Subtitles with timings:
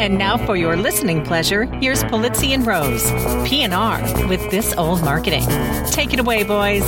[0.00, 3.04] And now for your listening pleasure, here's Polizzi and Rose,
[3.46, 5.46] PNR with This Old Marketing.
[5.90, 6.80] Take it away, boys.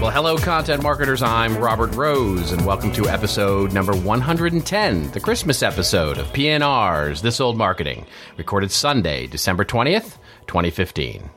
[0.00, 1.22] Well, hello, content marketers.
[1.22, 7.40] I'm Robert Rose, and welcome to episode number 110, the Christmas episode of PNR's This
[7.40, 8.06] Old Marketing,
[8.36, 11.30] recorded Sunday, December 20th, 2015.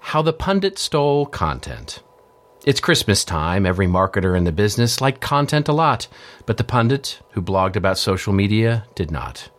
[0.00, 2.02] How the Pundit Stole Content.
[2.66, 3.66] It's Christmas time.
[3.66, 6.08] Every marketer in the business liked content a lot,
[6.46, 9.50] but the pundit who blogged about social media did not.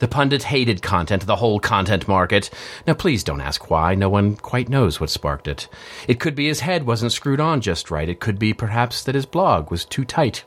[0.00, 2.50] The pundit hated content, the whole content market.
[2.86, 3.94] Now, please don't ask why.
[3.94, 5.66] No one quite knows what sparked it.
[6.06, 8.06] It could be his head wasn't screwed on just right.
[8.08, 10.44] It could be, perhaps, that his blog was too tight.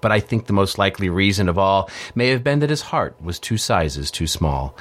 [0.00, 3.22] But I think the most likely reason of all may have been that his heart
[3.22, 4.76] was two sizes too small.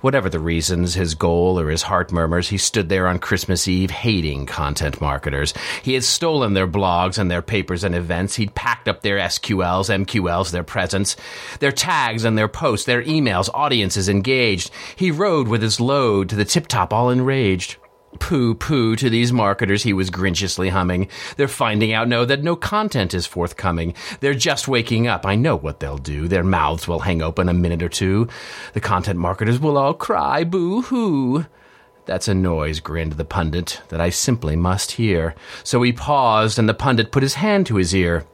[0.00, 3.90] Whatever the reasons, his goal or his heart murmurs, he stood there on Christmas Eve
[3.90, 5.52] hating content marketers.
[5.82, 8.36] He had stolen their blogs and their papers and events.
[8.36, 11.16] He'd packed up their SQLs, MQLs, their presents,
[11.58, 14.70] their tags and their posts, their emails, audiences engaged.
[14.94, 17.76] He rode with his load to the tip top all enraged.
[18.20, 21.08] Pooh, pooh to these marketers, he was grinchiously humming.
[21.36, 23.94] They're finding out now that no content is forthcoming.
[24.20, 25.26] They're just waking up.
[25.26, 26.26] I know what they'll do.
[26.26, 28.28] Their mouths will hang open a minute or two.
[28.72, 31.46] The content marketers will all cry boo hoo.
[32.06, 35.34] That's a noise, grinned the pundit, that I simply must hear.
[35.62, 38.24] So he paused, and the pundit put his hand to his ear.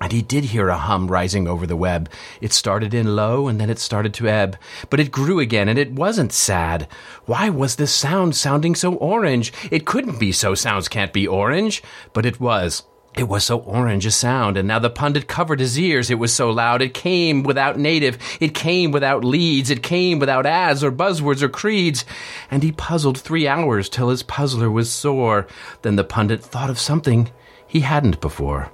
[0.00, 2.10] And he did hear a hum rising over the web.
[2.40, 4.58] It started in low and then it started to ebb.
[4.90, 6.86] But it grew again and it wasn't sad.
[7.24, 9.52] Why was this sound sounding so orange?
[9.70, 11.82] It couldn't be so sounds can't be orange.
[12.12, 12.82] But it was.
[13.16, 16.10] It was so orange a sound, and now the pundit covered his ears.
[16.10, 16.82] It was so loud.
[16.82, 18.18] It came without native.
[18.40, 19.70] It came without leads.
[19.70, 22.04] It came without ads or buzzwords or creeds.
[22.50, 25.46] And he puzzled three hours till his puzzler was sore.
[25.80, 27.30] Then the pundit thought of something
[27.66, 28.70] he hadn't before.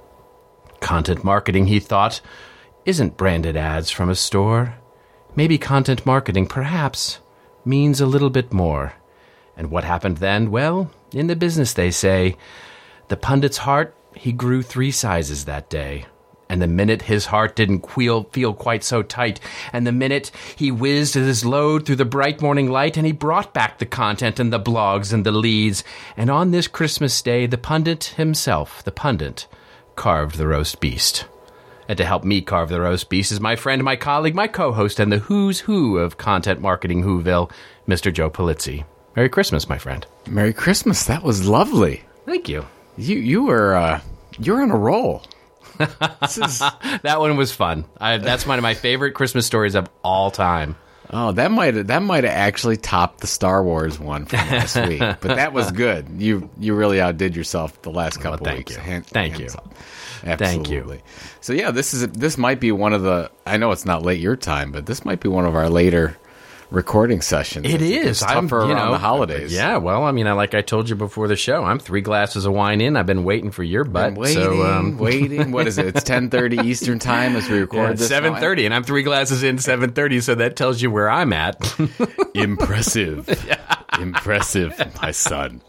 [0.83, 2.19] Content marketing, he thought,
[2.83, 4.75] isn't branded ads from a store.
[5.33, 7.19] Maybe content marketing, perhaps,
[7.63, 8.93] means a little bit more.
[9.55, 10.51] And what happened then?
[10.51, 12.35] Well, in the business, they say,
[13.07, 16.05] the pundit's heart, he grew three sizes that day.
[16.49, 19.39] And the minute his heart didn't feel, feel quite so tight,
[19.71, 23.53] and the minute he whizzed his load through the bright morning light, and he brought
[23.53, 25.85] back the content and the blogs and the leads,
[26.17, 29.47] and on this Christmas day, the pundit himself, the pundit,
[29.95, 31.25] carved the roast beast.
[31.87, 34.71] And to help me carve the roast beast is my friend, my colleague, my co
[34.71, 37.51] host, and the who's who of content marketing Whoville,
[37.87, 38.11] Mr.
[38.11, 38.85] Joe Polizzi.
[39.15, 40.05] Merry Christmas, my friend.
[40.27, 41.05] Merry Christmas.
[41.05, 42.03] That was lovely.
[42.25, 42.65] Thank you.
[42.97, 44.01] You you were uh,
[44.39, 45.23] you're on a roll.
[45.79, 46.59] Is,
[47.01, 47.85] That one was fun.
[47.97, 50.75] I, that's one of my favorite Christmas stories of all time.
[51.09, 54.99] Oh, that might that might have actually topped the Star Wars one from last week.
[55.21, 56.07] But that was good.
[56.17, 58.71] You you really outdid yourself the last couple thank weeks.
[58.73, 58.79] you.
[58.79, 59.47] Hand- Thank you.
[59.47, 59.73] up.
[60.23, 60.79] Thank you.
[60.79, 61.01] Absolutely.
[61.41, 63.29] So yeah, this is this might be one of the.
[63.45, 66.17] I know it's not late your time, but this might be one of our later
[66.73, 67.63] recording session.
[67.65, 68.07] It is.
[68.07, 69.53] It's tougher I'm, you know, the holidays.
[69.53, 72.45] Yeah, well, I mean, I, like I told you before the show, I'm three glasses
[72.45, 72.97] of wine in.
[72.97, 74.05] I've been waiting for your butt.
[74.07, 75.51] I'm waiting, so, um, waiting.
[75.51, 75.87] What is it?
[75.87, 78.07] It's ten thirty Eastern time as we record this.
[78.07, 81.31] seven thirty, and I'm three glasses in seven thirty, so that tells you where I'm
[81.31, 81.79] at.
[82.33, 83.29] Impressive.
[83.99, 84.73] Impressive,
[85.03, 85.61] my son.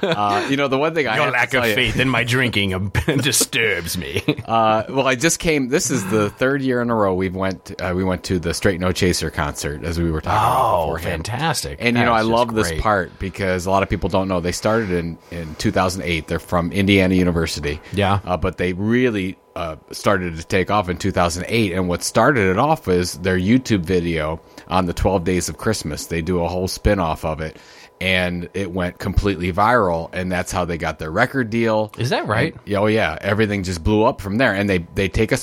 [0.00, 2.90] Uh, you know, the one thing I Your lack of you- faith in my drinking
[3.22, 4.22] disturbs me.
[4.46, 5.68] Uh, well, I just came.
[5.68, 7.72] This is the third year in a row we've went.
[7.80, 10.84] Uh, we went to the Straight No Chaser concert as we were talking about Oh,
[10.86, 11.26] beforehand.
[11.26, 11.78] fantastic!
[11.80, 14.40] And you know, I is love this part because a lot of people don't know
[14.40, 16.26] they started in in 2008.
[16.26, 17.80] They're from Indiana University.
[17.92, 18.20] Yeah.
[18.24, 21.72] uh, but they really uh, started to take off in 2008.
[21.72, 26.06] And what started it off was their YouTube video on the 12 Days of Christmas.
[26.06, 27.56] They do a whole spin off of it.
[28.00, 31.92] And it went completely viral, and that's how they got their record deal.
[31.98, 32.52] Is that right?
[32.64, 35.38] Yeah, Oh yeah, everything just blew up from there, and they they take a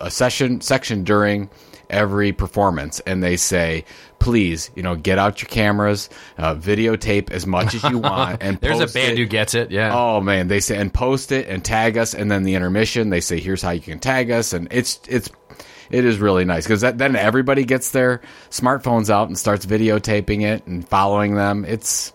[0.00, 1.50] a session section during
[1.90, 3.84] every performance, and they say,
[4.18, 8.58] please, you know, get out your cameras, uh, videotape as much as you want, and
[8.60, 9.18] There's a band it.
[9.18, 9.70] who gets it.
[9.70, 9.94] Yeah.
[9.94, 13.20] Oh man, they say and post it and tag us, and then the intermission they
[13.20, 15.30] say here's how you can tag us, and it's it's
[15.90, 18.20] it is really nice because then everybody gets their
[18.50, 21.64] smartphones out and starts videotaping it and following them.
[21.64, 22.12] It's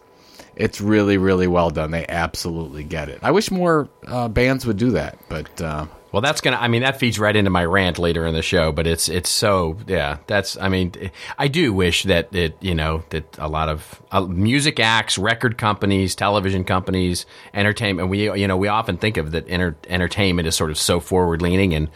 [0.56, 1.92] it's really really well done.
[1.92, 3.20] They absolutely get it.
[3.24, 6.58] I wish more uh, bands would do that, but uh, Well, that's gonna.
[6.58, 8.72] I mean, that feeds right into my rant later in the show.
[8.72, 10.20] But it's it's so yeah.
[10.28, 10.56] That's.
[10.58, 10.94] I mean,
[11.40, 15.58] I do wish that it you know that a lot of uh, music acts, record
[15.58, 18.10] companies, television companies, entertainment.
[18.10, 21.42] We you know we often think of that enter, entertainment is sort of so forward
[21.42, 21.90] leaning, and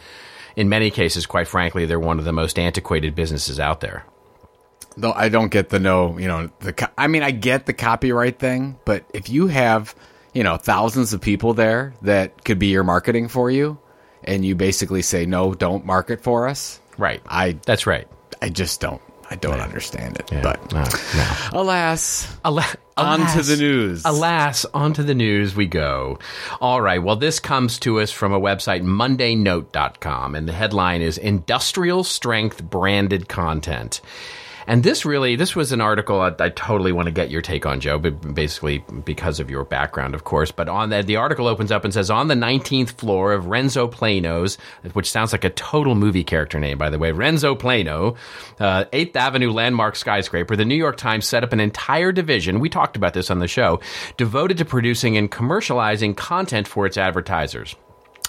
[0.56, 4.04] in many cases, quite frankly, they're one of the most antiquated businesses out there.
[4.96, 7.72] though I don't get the no, you know, the co- I mean, I get the
[7.72, 9.94] copyright thing, but if you have,
[10.34, 13.78] you know, thousands of people there that could be your marketing for you,
[14.28, 16.78] and you basically say no, don't market for us.
[16.98, 17.20] Right.
[17.28, 18.06] I That's right.
[18.42, 19.00] I just don't.
[19.30, 20.30] I don't understand it.
[20.32, 20.40] Yeah.
[20.42, 21.60] But No, no.
[21.60, 22.64] alas, Ala-
[22.96, 24.02] On to the news.
[24.06, 26.18] Alas, onto the news we go.
[26.62, 27.02] All right.
[27.02, 32.64] Well, this comes to us from a website, mondaynote.com, and the headline is Industrial Strength
[32.64, 34.00] Branded Content.
[34.68, 37.64] And this really, this was an article I, I totally want to get your take
[37.64, 40.52] on, Joe, but basically because of your background, of course.
[40.52, 43.88] But on that, the article opens up and says, on the 19th floor of Renzo
[43.88, 44.58] Plano's,
[44.92, 48.16] which sounds like a total movie character name, by the way, Renzo Plano,
[48.60, 52.68] uh, 8th Avenue landmark skyscraper, the New York Times set up an entire division, we
[52.68, 53.80] talked about this on the show,
[54.18, 57.74] devoted to producing and commercializing content for its advertisers.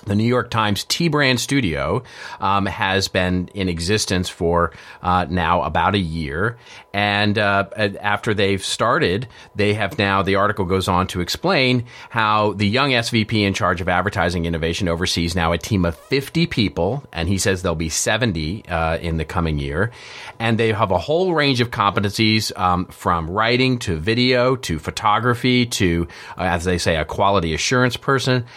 [0.10, 2.02] The New York Times T Brand Studio
[2.40, 4.72] um, has been in existence for
[5.04, 6.58] uh, now about a year.
[6.96, 7.70] And uh,
[8.02, 12.90] after they've started, they have now, the article goes on to explain how the young
[12.90, 17.04] SVP in charge of advertising innovation oversees now a team of 50 people.
[17.14, 19.92] And he says there'll be 70 uh, in the coming year.
[20.40, 25.68] And they have a whole range of competencies um, from writing to video to photography
[25.68, 28.48] to, uh, as they say, a quality assurance person.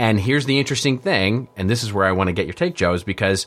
[0.00, 2.74] And here's the interesting thing, and this is where I want to get your take,
[2.74, 3.46] Joe, is because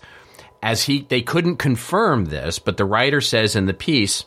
[0.61, 4.25] as he they couldn't confirm this, but the writer says in the piece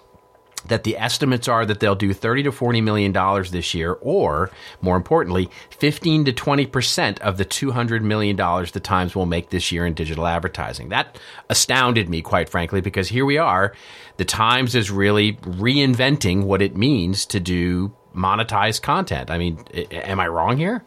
[0.67, 4.51] that the estimates are that they'll do 30 to 40 million dollars this year or
[4.81, 9.51] more importantly 15 to 20 percent of the 200 million dollars the times will make
[9.51, 10.89] this year in digital advertising.
[10.89, 13.73] That astounded me quite frankly because here we are.
[14.17, 19.31] The times is really reinventing what it means to do monetized content.
[19.31, 20.85] I mean am i wrong here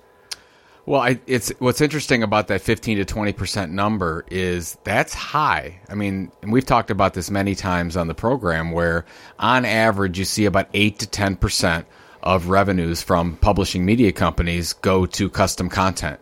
[0.89, 5.80] Well, I, it's what's interesting about that 15 to 20 percent number is that's high.
[5.88, 9.06] I mean, and we've talked about this many times on the program, where
[9.38, 11.86] on average you see about eight to 10 percent
[12.24, 16.19] of revenues from publishing media companies go to custom content.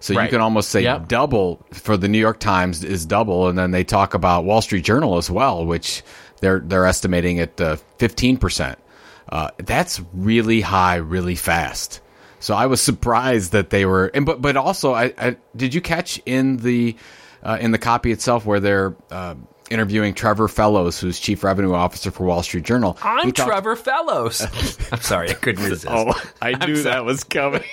[0.00, 1.06] So you can almost say Yep.
[1.06, 4.84] double for the New York Times is double, and then they talk about Wall Street
[4.84, 6.02] Journal as well, which
[6.40, 8.80] they're they're estimating at uh, fifteen percent.
[9.28, 12.00] Uh, that's really high, really fast.
[12.40, 15.80] So I was surprised that they were, and but but also, I, I did you
[15.80, 16.96] catch in the
[17.42, 19.34] uh, in the copy itself where they're uh,
[19.70, 22.96] interviewing Trevor Fellows, who's chief revenue officer for Wall Street Journal.
[23.02, 24.40] I'm He talked- Trevor Fellows.
[24.92, 25.86] I'm sorry, I couldn't resist.
[25.88, 26.94] Oh, I I'm knew sorry.
[26.94, 27.64] that was coming.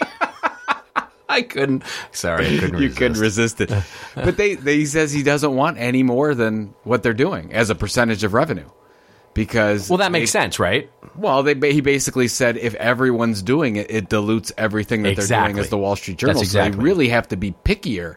[1.28, 1.84] I couldn't.
[2.12, 2.98] Sorry, I couldn't you resist.
[2.98, 3.72] couldn't resist it.
[4.14, 7.70] But they, they he says he doesn't want any more than what they're doing as
[7.72, 8.70] a percentage of revenue,
[9.36, 10.90] because Well, that makes they- sense, right?
[11.16, 15.60] Well, they he basically said if everyone's doing it, it dilutes everything that they're doing
[15.60, 16.40] as the Wall Street Journal.
[16.40, 18.16] That's So they really have to be pickier.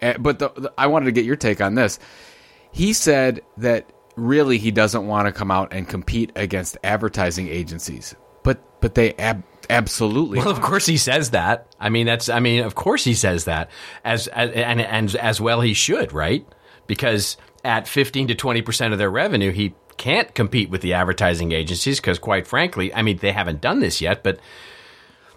[0.00, 1.98] Uh, but the, the- I wanted to get your take on this.
[2.72, 8.14] He said that really he doesn't want to come out and compete against advertising agencies,
[8.42, 11.66] but but they ab- absolutely Well, of course he says that.
[11.80, 12.28] I mean, that's.
[12.28, 13.70] I mean, of course he says that,
[14.04, 16.46] as, as and and as well he should, right?
[16.86, 21.52] Because at fifteen to twenty percent of their revenue, he can't compete with the advertising
[21.52, 24.40] agencies because, quite frankly, I mean, they haven't done this yet, but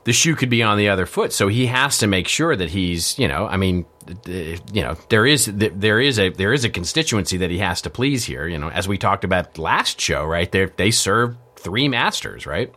[0.04, 1.34] the shoe could be on the other foot.
[1.34, 3.86] So he has to make sure that he's, you know, I mean,
[4.26, 7.90] you know, there is there is a there is a constituency that he has to
[7.90, 8.48] please here.
[8.48, 10.52] You know, as we talked about last show, right?
[10.52, 12.74] They they serve three masters, right?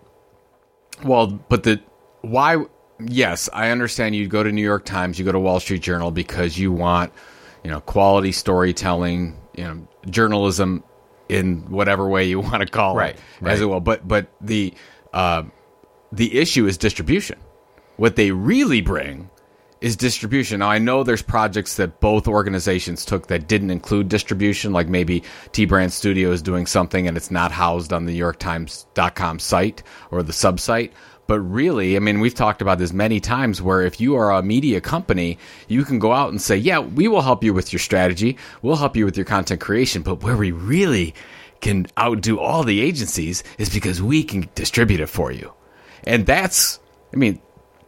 [1.04, 1.80] Well, but the
[2.20, 2.64] why?
[3.00, 4.14] Yes, I understand.
[4.14, 7.12] You go to New York Times, you go to Wall Street Journal because you want,
[7.64, 10.84] you know, quality storytelling, you know, journalism
[11.32, 13.52] in whatever way you want to call Right, it, right.
[13.52, 13.80] as it will.
[13.80, 14.74] But but the
[15.12, 15.44] uh,
[16.12, 17.38] the issue is distribution.
[17.96, 19.30] What they really bring
[19.80, 20.60] is distribution.
[20.60, 25.22] Now I know there's projects that both organizations took that didn't include distribution, like maybe
[25.52, 30.22] T Brand Studio is doing something and it's not housed on the NewYorkTimes.com site or
[30.22, 30.92] the subsite.
[31.32, 34.42] But really, I mean, we've talked about this many times where if you are a
[34.42, 37.80] media company, you can go out and say, yeah, we will help you with your
[37.80, 38.36] strategy.
[38.60, 40.02] We'll help you with your content creation.
[40.02, 41.14] But where we really
[41.62, 45.50] can outdo all the agencies is because we can distribute it for you.
[46.04, 46.78] And that's,
[47.14, 47.40] I mean,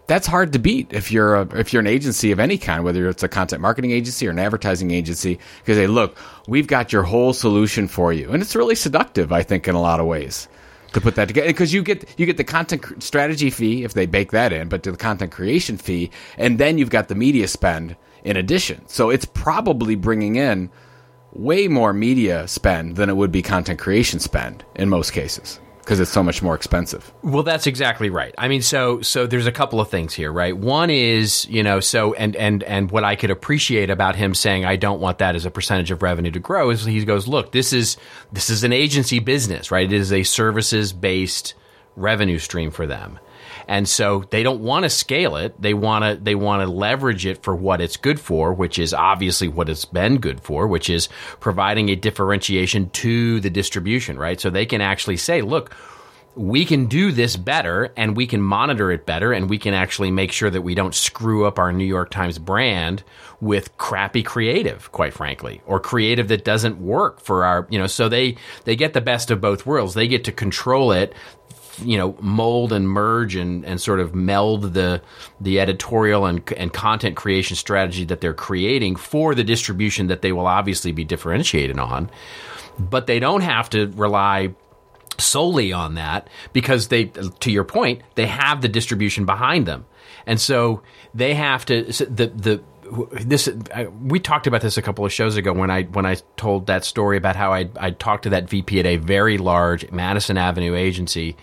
[0.06, 3.10] that's hard to beat if you're a, if you're an agency of any kind, whether
[3.10, 6.16] it's a content marketing agency or an advertising agency, because they look,
[6.48, 9.82] we've got your whole solution for you, and it's really seductive, I think, in a
[9.82, 10.48] lot of ways
[10.94, 14.06] to put that together because you get you get the content strategy fee if they
[14.06, 17.96] bake that in, but the content creation fee, and then you've got the media spend
[18.24, 18.86] in addition.
[18.88, 20.70] So it's probably bringing in
[21.32, 26.00] way more media spend than it would be content creation spend in most cases because
[26.00, 27.12] it's so much more expensive.
[27.22, 28.34] Well, that's exactly right.
[28.38, 30.56] I mean, so so there's a couple of things here, right?
[30.56, 34.64] One is, you know, so and and and what I could appreciate about him saying
[34.64, 37.52] I don't want that as a percentage of revenue to grow is he goes, look,
[37.52, 37.96] this is
[38.32, 39.84] this is an agency business, right?
[39.84, 41.54] It is a services based
[41.96, 43.18] revenue stream for them.
[43.68, 45.60] And so they don't want to scale it.
[45.60, 48.94] They want to they want to leverage it for what it's good for, which is
[48.94, 51.08] obviously what it's been good for, which is
[51.40, 54.40] providing a differentiation to the distribution, right?
[54.40, 55.74] So they can actually say, look,
[56.36, 60.10] we can do this better and we can monitor it better and we can actually
[60.10, 63.04] make sure that we don't screw up our New York Times brand
[63.40, 68.08] with crappy creative, quite frankly, or creative that doesn't work for our, you know, so
[68.08, 69.94] they, they get the best of both worlds.
[69.94, 71.14] They get to control it,
[71.82, 75.02] you know, mold and merge and, and sort of meld the,
[75.40, 80.32] the editorial and, and content creation strategy that they're creating for the distribution that they
[80.32, 82.10] will obviously be differentiated on.
[82.78, 84.54] But they don't have to rely
[85.18, 89.86] solely on that because they, to your point, they have the distribution behind them,
[90.26, 90.82] and so
[91.14, 92.62] they have to the the
[93.12, 93.48] this
[94.00, 96.84] we talked about this a couple of shows ago when I when I told that
[96.84, 100.74] story about how I I talked to that VP at a very large Madison Avenue
[100.74, 101.36] agency.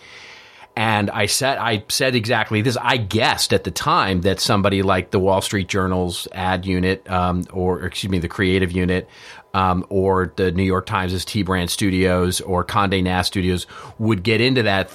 [0.76, 2.78] And I said I said exactly this.
[2.78, 7.44] I guessed at the time that somebody like the Wall Street Journal's ad unit, um,
[7.52, 9.10] or excuse me, the creative unit,
[9.54, 13.68] um, or the New York Times' T Brand Studios or Condé Nast Studios
[14.00, 14.90] would get into that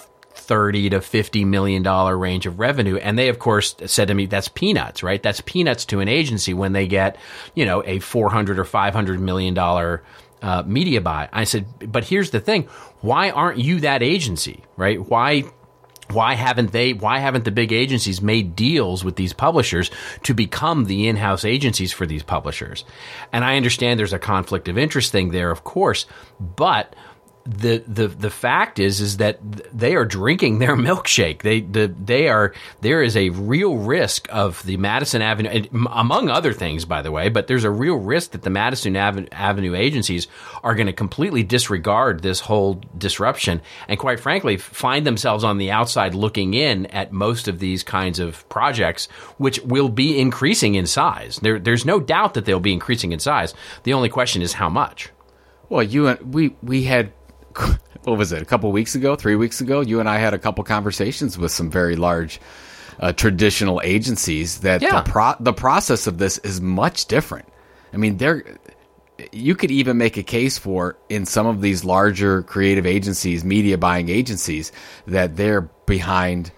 [0.46, 2.96] 30 to 50 million dollar range of revenue.
[2.96, 5.22] And they of course said to me that's peanuts right?
[5.22, 7.16] That's peanuts to an agency when they get
[7.54, 10.02] you know a 400 or 500 million dollar
[10.42, 11.28] uh, media buy.
[11.32, 12.64] I said but here's the thing.
[13.00, 14.98] Why aren't you that agency right?
[14.98, 15.44] Why
[16.10, 19.90] why haven't they why haven't the big agencies made deals with these publishers
[20.22, 22.84] to become the in-house agencies for these publishers?
[23.32, 26.06] And i understand there's a conflict of interest thing there of course
[26.38, 26.94] but
[27.46, 29.38] the the the fact is is that
[29.72, 31.42] they are drinking their milkshake.
[31.42, 36.52] They the they are there is a real risk of the Madison Avenue among other
[36.52, 40.26] things by the way, but there's a real risk that the Madison Avenue agencies
[40.62, 45.70] are going to completely disregard this whole disruption and quite frankly find themselves on the
[45.70, 49.06] outside looking in at most of these kinds of projects
[49.38, 51.38] which will be increasing in size.
[51.40, 53.54] There there's no doubt that they'll be increasing in size.
[53.84, 55.10] The only question is how much.
[55.68, 57.12] Well, you and we we had
[58.04, 58.42] what was it?
[58.42, 61.52] A couple weeks ago, three weeks ago, you and I had a couple conversations with
[61.52, 62.40] some very large
[63.00, 64.60] uh, traditional agencies.
[64.60, 65.02] That yeah.
[65.02, 67.48] the pro- the process of this is much different.
[67.92, 68.58] I mean, there
[69.32, 73.78] you could even make a case for in some of these larger creative agencies, media
[73.78, 74.72] buying agencies,
[75.06, 76.50] that they're behind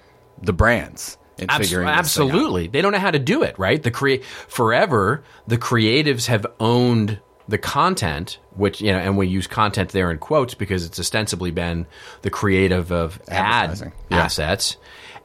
[0.42, 1.16] the brands.
[1.48, 2.66] Absolutely, absolutely.
[2.66, 3.80] They don't know how to do it, right?
[3.80, 9.46] The create forever, the creatives have owned the content, which you know, and we use
[9.46, 11.86] content there in quotes because it's ostensibly been
[12.22, 14.18] the creative of ad yeah.
[14.18, 14.76] assets,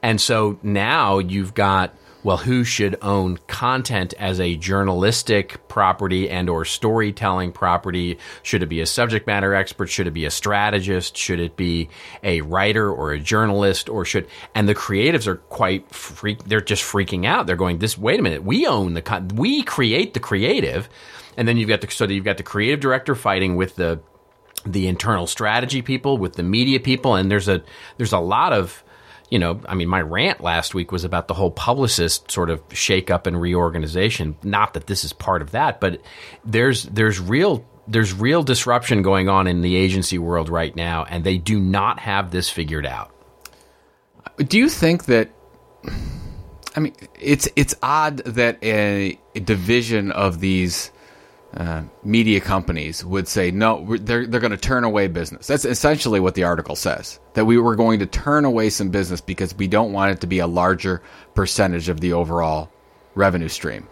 [0.02, 6.50] and so now you've got well, who should own content as a journalistic property and
[6.50, 8.18] or storytelling property?
[8.44, 9.88] Should it be a subject matter expert?
[9.88, 11.18] Should it be a strategist?
[11.18, 11.90] Should it be
[12.24, 13.90] a writer or a journalist?
[13.90, 16.46] Or should and the creatives are quite freak.
[16.46, 17.46] They're just freaking out.
[17.46, 20.88] They're going, "This wait a minute, we own the con- we create the creative."
[21.38, 24.00] And then you've got the so you've got the creative director fighting with the
[24.66, 27.64] the internal strategy people, with the media people, and there's a
[27.98, 28.84] there's a lot of
[29.34, 32.68] you know, I mean, my rant last week was about the whole publicist sort of
[32.70, 34.38] shakeup and reorganization.
[34.44, 36.02] Not that this is part of that, but
[36.46, 41.24] there's there's real there's real disruption going on in the agency world right now, and
[41.24, 43.12] they do not have this figured out.
[44.38, 45.32] Do you think that?
[46.76, 50.92] I mean, it's it's odd that a, a division of these
[51.56, 55.48] uh, media companies would say no they're, they're going to turn away business.
[55.48, 59.22] That's essentially what the article says that we were going to turn away some business
[59.22, 61.02] because we don't want it to be a larger
[61.36, 62.72] percentage of the overall
[63.14, 63.88] revenue stream.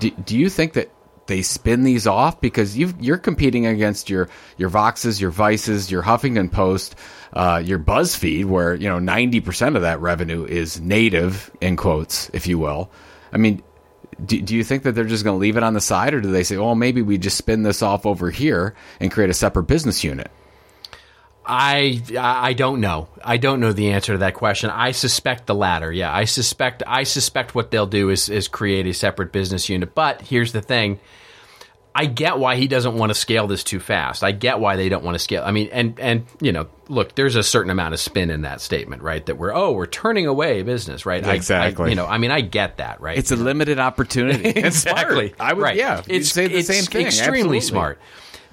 [0.00, 0.90] Do, do you think that
[1.26, 2.40] they spin these off?
[2.40, 6.94] Because you are competing against your your voxes your vices your huffington post
[7.32, 12.46] uh, your buzzfeed where you know 90% of that revenue is native in quotes if
[12.46, 12.90] you will.
[13.32, 13.62] I mean
[14.24, 16.20] do, do you think that they're just going to leave it on the side, or
[16.20, 19.34] do they say, well, maybe we just spin this off over here and create a
[19.34, 20.30] separate business unit"?
[21.50, 23.08] I I don't know.
[23.24, 24.68] I don't know the answer to that question.
[24.68, 25.90] I suspect the latter.
[25.90, 29.94] Yeah, I suspect I suspect what they'll do is is create a separate business unit.
[29.94, 31.00] But here's the thing:
[31.94, 34.22] I get why he doesn't want to scale this too fast.
[34.22, 35.42] I get why they don't want to scale.
[35.44, 38.60] I mean, and and you know, look, there's a certain amount of spin in that
[38.60, 39.24] statement, right?
[39.26, 41.26] That we're oh, we're turning away business, right?
[41.26, 41.84] Exactly.
[41.84, 43.18] I, I, you know, I mean, I get that, right?
[43.18, 44.48] It's a limited opportunity.
[44.56, 45.34] exactly.
[45.40, 45.76] I would, right.
[45.76, 46.02] yeah.
[46.06, 47.06] It's say the it's same thing.
[47.06, 47.60] Extremely Absolutely.
[47.60, 48.00] smart.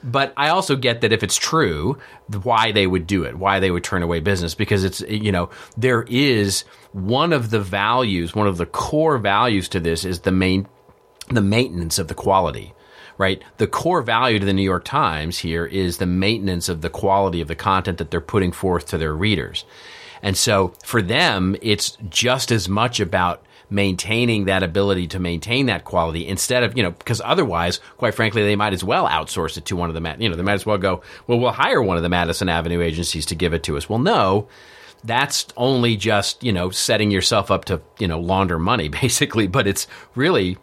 [0.04, 1.98] But I also get that if it's true,
[2.44, 5.50] why they would do it, why they would turn away business, because it's you know
[5.78, 6.62] there is
[6.94, 10.68] one of the values, one of the core values to this is the main
[11.30, 12.75] the maintenance of the quality
[13.18, 13.42] right?
[13.58, 17.42] The core value to the New York Times here is the maintenance of the quality
[17.42, 19.66] of the content that they're putting forth to their readers.
[20.22, 25.86] And so for them, it's just as much about maintaining that ability to maintain that
[25.86, 29.66] quality instead of, you know, because otherwise, quite frankly, they might as well outsource it
[29.66, 31.98] to one of the, you know, they might as well go, well, we'll hire one
[31.98, 33.90] of the Madison Avenue agencies to give it to us.
[33.90, 34.48] Well, no,
[35.04, 39.68] that's only just, you know, setting yourself up to, you know, launder money basically, but
[39.68, 40.58] it's really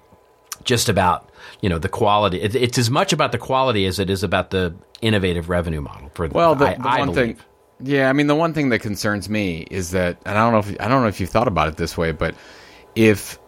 [0.65, 1.31] just about,
[1.63, 2.43] you know, the quality.
[2.43, 6.11] It, it's as much about the quality as it is about the innovative revenue model
[6.15, 7.37] for Well, the, I, the I one believe.
[7.39, 7.47] thing,
[7.81, 10.71] yeah, I mean, the one thing that concerns me is that, and I don't know
[10.71, 12.35] if I don't know if you've thought about it this way, but
[12.95, 13.39] if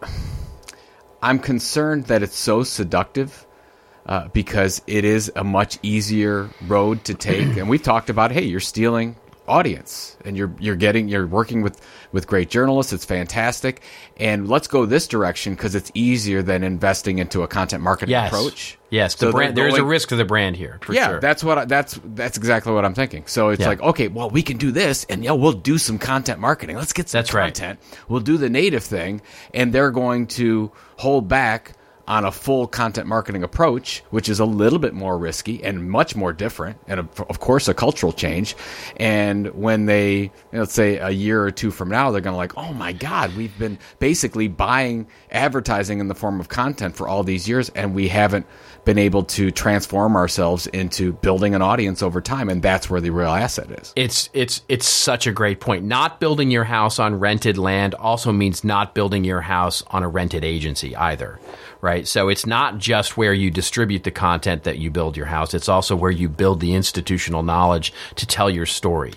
[1.21, 3.45] I'm concerned that it's so seductive
[4.05, 8.43] uh, because it is a much easier road to take, and we've talked about, hey,
[8.43, 9.15] you're stealing
[9.47, 11.79] audience, and you're you're getting you're working with
[12.11, 12.93] with great journalists.
[12.93, 13.81] It's fantastic,
[14.17, 18.29] and let's go this direction because it's easier than investing into a content marketing yes.
[18.31, 18.77] approach.
[18.89, 20.79] Yes, the So brand, they're there's a risk to the brand here.
[20.81, 21.19] For yeah, sure.
[21.19, 23.23] that's what I, that's that's exactly what I'm thinking.
[23.27, 23.67] So it's Yeah.
[23.67, 26.75] like, okay, well, we can do this, and yeah, we'll do some content marketing.
[26.77, 27.53] Let's get some That's right.
[27.53, 27.79] content.
[28.07, 29.21] We'll do the native thing,
[29.53, 31.73] and they're going to hold back
[32.07, 36.15] on a full content marketing approach, which is a little bit more risky and much
[36.15, 38.55] more different, and of, course, a cultural change.
[38.97, 42.33] And when they, you know, let's say, a year or two from now, they're going
[42.33, 46.95] to like, oh my god, we've been basically buying advertising in the form of content
[46.95, 48.45] for all these years, and we haven't
[48.85, 53.09] been able to transform ourselves into building an audience over time, and that's where the
[53.09, 53.91] real asset is.
[53.95, 55.83] It's it's it's such a great point.
[55.85, 60.07] Not building your house on rented land also means not building your house on a
[60.07, 61.39] rented agency either.
[61.85, 62.07] Right?
[62.07, 65.53] So it's not just where you distribute the content that you build your house.
[65.53, 69.13] It's also where you build the institutional knowledge to tell your story.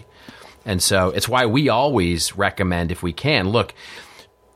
[0.67, 3.73] And so it's why we always recommend if we can, look,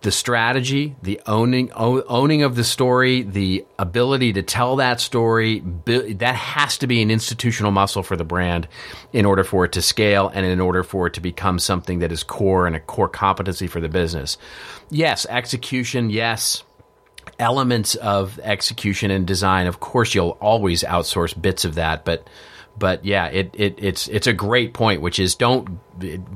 [0.03, 6.35] the strategy, the owning owning of the story, the ability to tell that story, that
[6.35, 8.69] has to be an institutional muscle for the brand
[9.13, 12.13] in order for it to scale and in order for it to become something that
[12.13, 14.37] is core and a core competency for the business.
[14.91, 16.65] Yes, execution, yes.
[17.39, 22.29] Elements of execution and design, of course, you'll always outsource bits of that, but
[22.79, 25.79] but yeah, it, it it's it's a great point, which is don't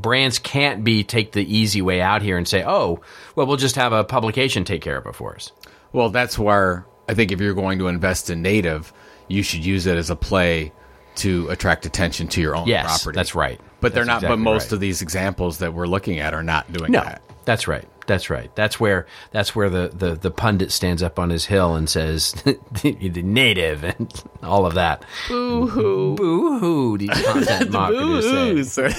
[0.03, 3.01] brands can't be take the easy way out here and say, oh,
[3.35, 5.53] well, we'll just have a publication take care of it for us.
[5.93, 8.93] Well, that's where I think if you're going to invest in native,
[9.29, 10.73] you should use it as a play
[11.17, 13.17] to attract attention to your own Yes, property.
[13.17, 13.61] that's right.
[13.81, 14.29] But they're That's not.
[14.29, 14.73] But most right.
[14.73, 17.23] of these examples that we're looking at are not doing No, that.
[17.45, 17.89] that's right.
[18.07, 18.55] That's right.
[18.55, 22.33] That's where that's where the, the, the pundit stands up on his hill and says
[22.83, 25.05] the native and all of that.
[25.29, 26.15] Boo hoo.
[26.17, 26.99] Boo hoo.
[26.99, 28.93] These content marketers say.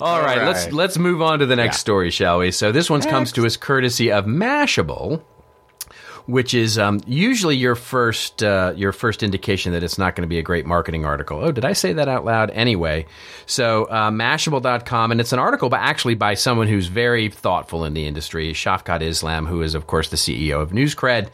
[0.00, 0.46] All right, right.
[0.46, 1.80] let's let's move on to the next Yeah.
[1.80, 2.50] story, shall we?
[2.50, 5.22] So this one comes to us courtesy of Mashable,
[6.26, 10.28] which is um, usually your first uh, your first indication that it's not going to
[10.28, 11.40] be a great marketing article.
[11.42, 12.50] Oh, did I say that out loud?
[12.50, 13.06] Anyway,
[13.46, 17.94] so uh, Mashable.com, and it's an article, but actually by someone who's very thoughtful in
[17.94, 21.28] the industry, Shafqat Islam, who is of course the CEO of NewsCred,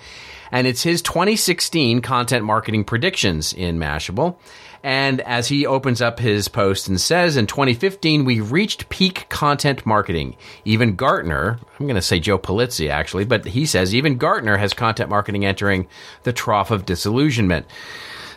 [0.51, 4.37] and it's his 2016 content marketing predictions in Mashable.
[4.83, 9.85] And as he opens up his post and says, in 2015, we reached peak content
[9.85, 10.37] marketing.
[10.65, 14.73] Even Gartner, I'm going to say Joe Polizzi actually, but he says even Gartner has
[14.73, 15.87] content marketing entering
[16.23, 17.67] the trough of disillusionment.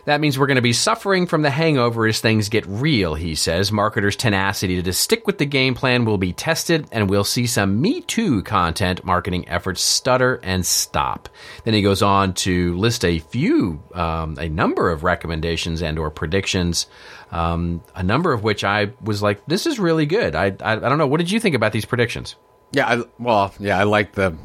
[0.06, 3.34] That means we're going to be suffering from the hangover as things get real, he
[3.34, 3.72] says.
[3.72, 7.80] Marketers' tenacity to stick with the game plan will be tested, and we'll see some
[7.80, 11.28] Me Too content marketing efforts stutter and stop.
[11.64, 16.10] Then he goes on to list a few, um, a number of recommendations and or
[16.10, 16.86] predictions,
[17.32, 20.34] um, a number of which I was like, this is really good.
[20.34, 21.06] I, I, I don't know.
[21.06, 22.36] What did you think about these predictions?
[22.72, 22.86] Yeah.
[22.86, 23.78] I, well, yeah.
[23.78, 24.36] I like the.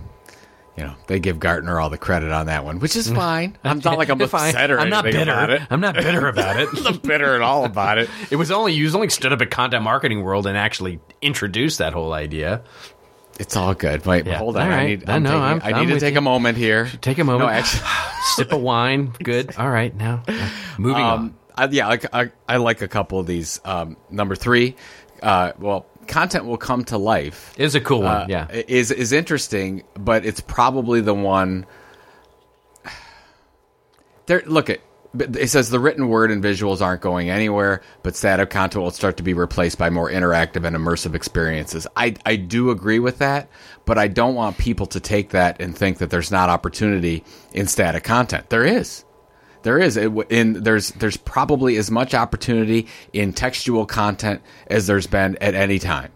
[0.79, 3.57] You know, they give Gartner all the credit on that one, which is fine.
[3.65, 5.23] I'm not like I'm upset or I'm not bitter.
[5.23, 5.61] about it.
[5.69, 6.69] I'm not bitter about it.
[6.73, 8.09] I'm not bitter at all about it.
[8.31, 11.91] It was only you only stood up at Content Marketing World and actually introduced that
[11.91, 12.61] whole idea.
[13.41, 14.05] It's all good.
[14.05, 14.37] Wait, Yeah.
[14.37, 14.71] hold on.
[14.71, 15.09] I need.
[15.09, 15.31] I I'm know.
[15.31, 16.19] taking- I'm- I need I'm to take you.
[16.19, 16.89] a moment here.
[17.01, 17.49] Take a moment.
[17.49, 17.83] No, actually,
[18.35, 19.11] Sip of wine.
[19.21, 19.55] Good.
[19.57, 19.93] All right.
[19.93, 20.23] Now,
[20.77, 21.19] moving on.
[21.19, 23.59] um, I, yeah, I, I, I like a couple of these.
[23.65, 24.77] Um, number three,
[25.21, 27.53] uh, well, content will come to life.
[27.57, 28.23] Is a cool one.
[28.23, 28.47] uh, yeah.
[28.51, 31.65] is is interesting, but it's probably the one.
[34.25, 34.81] There, look at.
[35.17, 39.17] It says the written word and visuals aren't going anywhere, but static content will start
[39.17, 41.87] to be replaced by more interactive and immersive experiences.
[41.95, 43.49] I I do agree with that,
[43.85, 47.65] but I don't want people to take that and think that there's not opportunity in
[47.65, 48.51] static content.
[48.51, 49.03] There is.
[49.63, 55.37] There is in there's there's probably as much opportunity in textual content as there's been
[55.41, 56.11] at any time.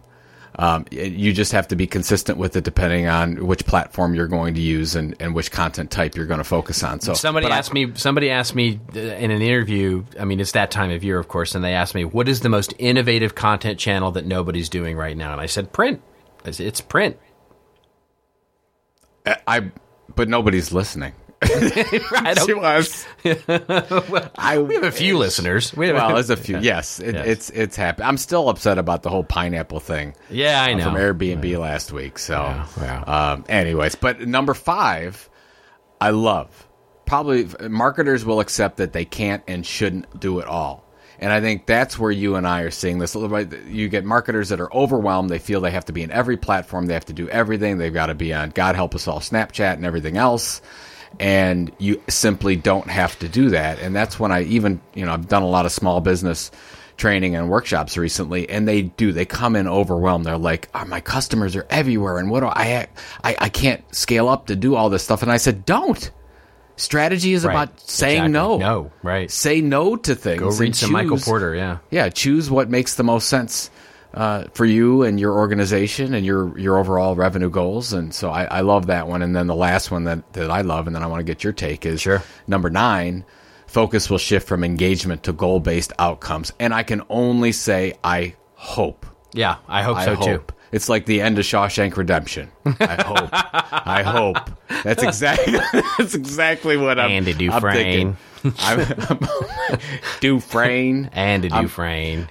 [0.56, 4.54] Um, you just have to be consistent with it depending on which platform you're going
[4.54, 7.00] to use and, and which content type you're going to focus on.
[7.00, 7.92] So Somebody but I- asked me.
[7.96, 10.04] Somebody asked me uh, in an interview.
[10.18, 12.40] I mean, it's that time of year, of course, and they asked me, "What is
[12.40, 16.00] the most innovative content channel that nobody's doing right now?" And I said, "Print.
[16.44, 17.18] I said, It's print."
[19.26, 19.72] I,
[20.14, 21.14] but nobody's listening.
[22.12, 23.06] I She was.
[24.38, 25.74] I, we have a few listeners.
[25.76, 26.58] We have well, there's a few.
[26.58, 27.26] Yes, it, Yes.
[27.26, 28.06] it's it's happened.
[28.06, 30.14] I'm still upset about the whole pineapple thing.
[30.30, 30.84] yeah, I uh, know.
[30.84, 32.18] from Airbnb last week.
[32.18, 33.00] So, Yeah, yeah.
[33.02, 35.28] Um, anyways, but number five,
[36.00, 36.68] I love.
[37.06, 40.84] Probably marketers will accept that they can't and shouldn't do it all.
[41.18, 43.14] And I think that's where you and I are seeing this.
[43.14, 43.66] a little bit.
[43.66, 45.30] You get marketers that are overwhelmed.
[45.30, 46.86] They feel they have to be in every platform.
[46.86, 47.78] They have to do everything.
[47.78, 50.60] They've got to be on God help us all Snapchat and everything else.
[51.20, 53.78] And you simply don't have to do that.
[53.80, 56.50] And that's when I even, you know, I've done a lot of small business
[56.96, 59.12] training and workshops recently, and they do.
[59.12, 60.24] They come in overwhelmed.
[60.26, 62.86] They're like, oh, "My customers are everywhere, and what do I,
[63.24, 63.36] I?
[63.38, 66.10] I can't scale up to do all this stuff." And I said, "Don't."
[66.76, 67.52] Strategy is Right.
[67.52, 68.32] about saying Exactly.
[68.32, 68.58] no.
[68.58, 69.30] No, right.
[69.30, 70.40] Say no to things.
[70.40, 71.54] Go read some Michael Porter.
[71.54, 71.78] Yeah.
[71.90, 73.70] Yeah, choose what makes the most sense
[74.14, 77.92] uh, for you and your organization and your your overall revenue goals.
[77.92, 79.22] And so I, I love that one.
[79.22, 81.42] And then the last one that, that I love, and then I want to get
[81.44, 82.22] your take is Sure.
[82.46, 83.24] number nine.
[83.66, 86.52] Focus will shift from engagement to goal based outcomes.
[86.60, 89.04] And I can only say I hope.
[89.32, 90.24] Yeah, I hope I so hope.
[90.48, 90.54] too.
[90.70, 92.50] It's like the end of Shawshank Redemption.
[92.64, 93.28] I hope.
[93.32, 94.36] I hope.
[94.84, 95.58] That's exactly.
[95.98, 97.10] that's exactly what I'm.
[97.10, 97.74] Andy I'm Dufresne.
[97.74, 98.16] thinking.
[98.60, 99.78] I'm, I'm,
[100.20, 101.10] Dufresne.
[101.12, 101.68] And I'm-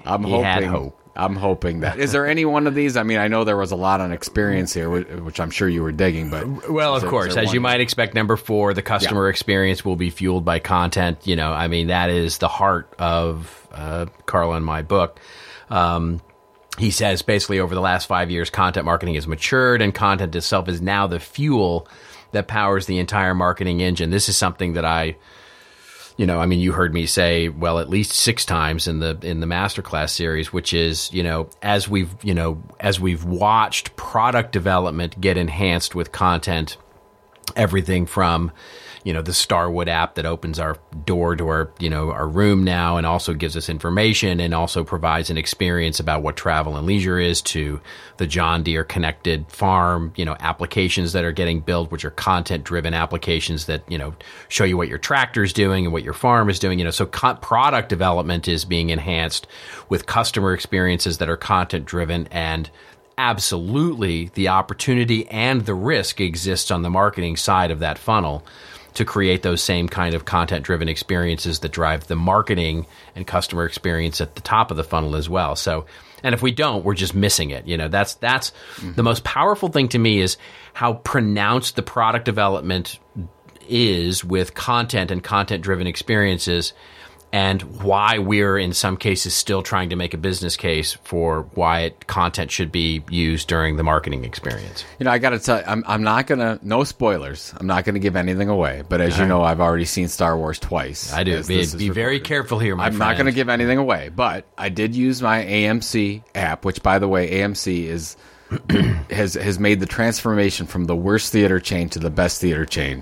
[0.06, 0.70] I'm he hoping.
[0.70, 1.00] hope.
[1.16, 2.00] I'm hoping that.
[2.00, 2.98] Is there any one of these?
[2.98, 5.84] I mean, I know there was a lot on experience here, which I'm sure you
[5.84, 8.74] were digging, but Well, of there- course, is there as you might expect, number four,
[8.74, 11.20] the customer experience will be fueled by content.
[11.26, 15.20] You know, I mean, that is the heart of uh, Carla and my book.
[15.70, 16.20] Um,
[16.80, 20.68] he says basically over the last five years, content marketing has matured, and content itself
[20.68, 21.88] is now the fuel
[22.32, 24.10] that powers the entire marketing engine.
[24.10, 25.16] This is something that I
[26.18, 29.18] you know, I mean, you heard me say, well, at least six times in the
[29.22, 33.96] in the masterclass series, which is, you know, as we've, you know, as we've watched
[33.96, 36.78] product development get enhanced with content,
[37.56, 38.52] everything from,
[39.04, 42.64] you know, the Starwood app that opens our door to our, you know, our room
[42.64, 46.88] now and also gives us information and also provides an experience about what travel and
[46.88, 47.82] leisure is to
[48.18, 52.64] the John Deere connected farm, you know, applications that are getting built, which are content
[52.64, 54.16] driven applications that, you know,
[54.48, 56.92] show you what your tractor is doing and what your farm is doing, you know,
[56.92, 59.48] so product development is being enhanced
[59.90, 62.70] with customer experiences that are content driven and
[63.18, 68.44] absolutely the opportunity and the risk exists on the marketing side of that funnel
[68.96, 73.66] to create those same kind of content driven experiences that drive the marketing and customer
[73.66, 75.56] experience at the top of the funnel as well.
[75.56, 75.86] So,
[76.22, 77.68] and if we don't, we're just missing it.
[77.68, 78.94] You know, that's that's mm-hmm.
[78.94, 80.38] the most powerful thing to me is
[80.74, 83.00] how pronounced the product development
[83.68, 86.74] is with content and content driven experiences
[87.34, 91.80] and why we're in some cases still trying to make a business case for why
[91.80, 94.86] it, content should be used during the marketing experience.
[95.00, 97.52] You know, I got to tell you, I'm, I'm not going to, no spoilers.
[97.58, 98.84] I'm not going to give anything away.
[98.88, 99.30] But as you uh-huh.
[99.30, 101.12] know, I've already seen Star Wars twice.
[101.12, 101.44] I do.
[101.44, 102.94] Be, be very careful here, my friend.
[102.94, 103.10] I'm friend.
[103.10, 107.00] not going to give anything away, but I did use my AMC app, which, by
[107.00, 108.16] the way, AMC is
[109.10, 113.02] has has made the transformation from the worst theater chain to the best theater chain.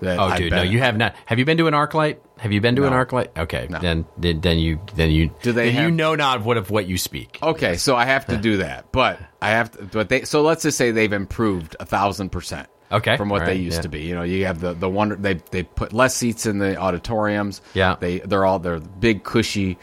[0.00, 1.14] That Oh, I've dude, been no, you have not.
[1.26, 2.18] Have you been to an ArcLight?
[2.38, 3.36] Have you been to an ArcLight?
[3.38, 3.78] Okay, No.
[3.78, 6.86] then, then then you then you Do they then you know not what of what
[6.86, 7.38] you speak.
[7.42, 9.84] Okay, so I have to do that, but I have to.
[9.84, 12.68] But they so let's just say they've improved a thousand percent.
[12.90, 13.82] Okay, from what all they used yeah.
[13.82, 14.00] to be.
[14.02, 17.62] You know, you have the the wonder they they put less seats in the auditoriums.
[17.72, 17.96] Yeah.
[17.98, 19.78] they they're all they're big cushy,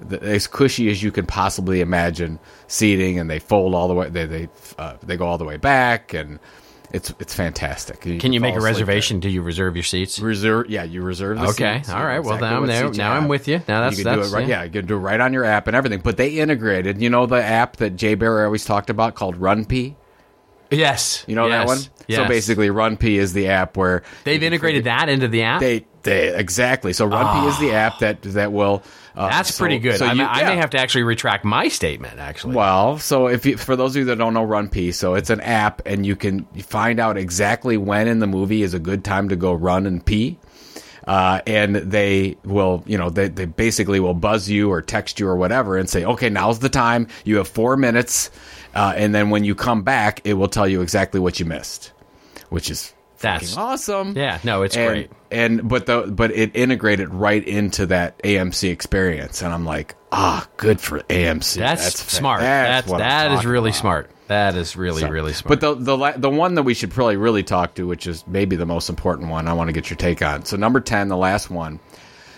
[0.00, 2.38] the, as cushy as you can possibly imagine
[2.68, 4.08] seating, and they fold all the way.
[4.08, 6.38] They they uh, they go all the way back, and
[6.94, 8.00] it's it's fantastic.
[8.00, 9.20] Can you make a reservation?
[9.20, 10.18] Do you reserve your seats?
[10.20, 11.38] Reserve, yeah, you reserve.
[11.38, 13.58] The Okay, seats, all you well, exactly now I'm there- now I'm with you.
[13.68, 14.46] Now that's- you can do that's- it right.
[14.48, 14.58] yeah.
[14.60, 16.00] Yeah, you can do it right on your app and everything.
[16.02, 19.96] But they integrated, you know, the app that Jay Baer always talked about called RunPee.
[20.70, 21.78] Yes, You know that yes, one?
[21.78, 22.28] So yes.
[22.28, 25.60] basically, RunPee is the app where they've integrated that into the app.
[25.60, 26.92] they they exactly.
[26.92, 28.82] So RunPee is the app that that will.
[29.16, 29.98] Uh, That's so- pretty good.
[29.98, 32.18] So I, you, may- I may have to actually retract my statement.
[32.18, 35.30] Actually, Well, so if you, for those of you that don't know RunPee, so it's
[35.30, 39.04] an app, and you can find out exactly when in the movie is a good
[39.04, 40.38] time to go run and pee.
[41.06, 45.28] Uh, and they will, you know, they, they basically will buzz you or text you
[45.28, 47.08] or whatever and say, okay, now's the time.
[47.24, 48.30] You have four minutes.
[48.74, 51.92] Uh, and then when you come back, it will tell you exactly what you missed,
[52.48, 54.16] which is That's- awesome.
[54.16, 55.10] Yeah, no, it's and, great.
[55.30, 60.46] And but the but it integrated right into that AMC experience, and I'm like, ah,
[60.56, 61.56] good for AMC.
[61.58, 62.40] That's, fa- smart.
[62.40, 63.80] That's, what I'm that is really about.
[63.80, 64.10] smart.
[64.28, 65.60] That is really, So- really smart.
[65.60, 68.56] But the the the one that we should probably really talk to, which is maybe
[68.56, 70.44] the most important one, I want to get your take on.
[70.44, 71.80] So number ten, the last one,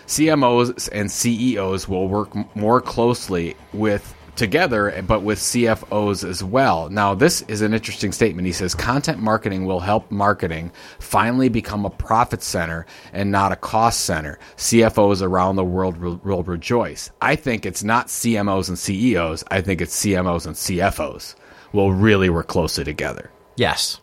[0.06, 6.88] CMOs and CEOs will work more closely with together, but with CFOs as well.
[6.90, 8.46] Now, this is an interesting statement.
[8.46, 13.56] He says content marketing will help marketing finally become a profit center and not a
[13.56, 14.38] cost center.
[14.56, 17.10] CFOs around the world will, will rejoice.
[17.20, 19.44] I think it's not CMOs and CEOs.
[19.50, 21.34] I think it's CMOs and CFOs
[21.72, 23.30] will really work closely together.
[23.56, 24.00] yes.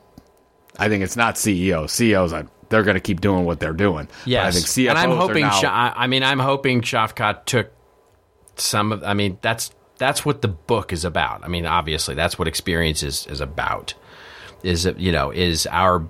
[0.80, 1.92] I think it's not CEOs.
[1.92, 4.06] CEOs, I, they're going to keep doing what they're doing.
[4.08, 4.46] But Yes.
[4.48, 5.42] I think CFOs and I'm hoping.
[5.42, 7.72] now, Sha- I mean, I'm hoping Shafqat took
[8.56, 9.04] some of.
[9.04, 11.44] I mean, that's that's what the book is about.
[11.44, 13.94] I mean, obviously, that's what experience is is about.
[14.64, 16.08] Is you know is our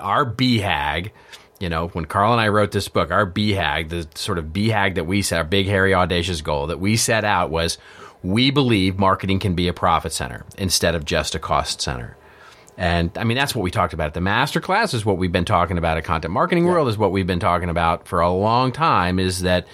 [0.00, 1.10] our BHAG.
[1.58, 4.96] You know, when Carl and I wrote this book, our BHAG, the sort of BHAG
[4.96, 7.78] that we set, our big, hairy, audacious goal that we set out was
[8.22, 12.16] we believe marketing can be a profit center instead of just a cost center.
[12.76, 15.32] And I mean, that's what we talked about at the master class is what we've
[15.32, 18.30] been talking about at Content Marketing World is what we've been talking about for a
[18.30, 19.66] long time is that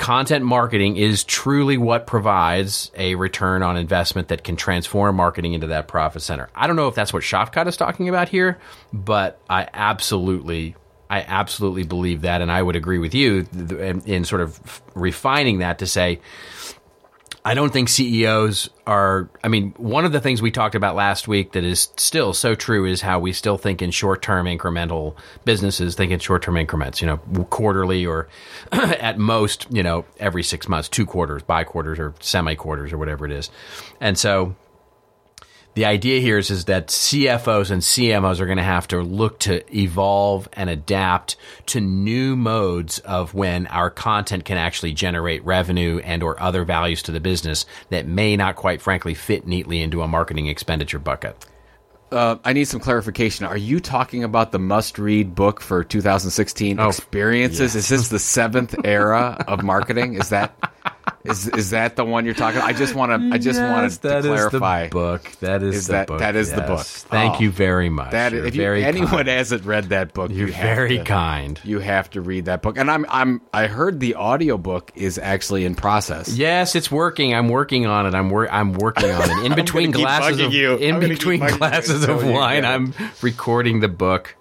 [0.00, 5.68] content marketing is truly what provides a return on investment that can transform marketing into
[5.68, 6.48] that profit center.
[6.54, 8.58] I don't know if that's what Shafqat is talking about here,
[8.94, 10.74] but I absolutely
[11.10, 15.58] I absolutely believe that and I would agree with you in, in sort of refining
[15.58, 16.20] that to say
[17.44, 19.30] I don't think CEOs are.
[19.42, 22.54] I mean, one of the things we talked about last week that is still so
[22.54, 26.56] true is how we still think in short term incremental businesses, think in short term
[26.58, 27.16] increments, you know,
[27.48, 28.28] quarterly or
[28.72, 32.98] at most, you know, every six months, two quarters, bi quarters, or semi quarters, or
[32.98, 33.50] whatever it is.
[34.00, 34.54] And so
[35.74, 39.38] the idea here is, is that CFOs and CMOs are going to have to look
[39.40, 46.00] to evolve and adapt to new modes of when our content can actually generate revenue
[46.04, 50.02] and or other values to the business that may not quite frankly fit neatly into
[50.02, 51.36] a marketing expenditure bucket.
[52.10, 53.46] uh, I need some clarification.
[53.46, 57.76] Are you talking about the must-read book for 2016 Oh, experiences?
[57.76, 60.14] Is this the seventh era of marketing?
[60.14, 60.52] Is that
[61.24, 62.60] is is that the one you're talking?
[62.62, 63.34] I just want to.
[63.34, 64.84] I just wanted to clarify.
[64.84, 65.22] the book.
[65.40, 66.18] That is, Is the that- book.
[66.20, 66.80] that is the book.
[66.80, 67.40] Thank Oh.
[67.40, 68.12] you very much.
[68.12, 69.28] That You're if you, very anyone kind.
[69.28, 71.60] hasn't read that book, You're you very to- kind.
[71.62, 72.78] You have to read that book.
[72.78, 76.34] And I'm I'm I heard the audiobook is actually in process.
[76.34, 77.34] Yes, it's working.
[77.34, 78.14] I'm working on it.
[78.14, 79.44] I'm wor- I'm working on it.
[79.46, 80.76] In between glasses of you.
[80.76, 82.64] in I'm between glasses of wine.
[82.64, 84.36] I'm recording the book.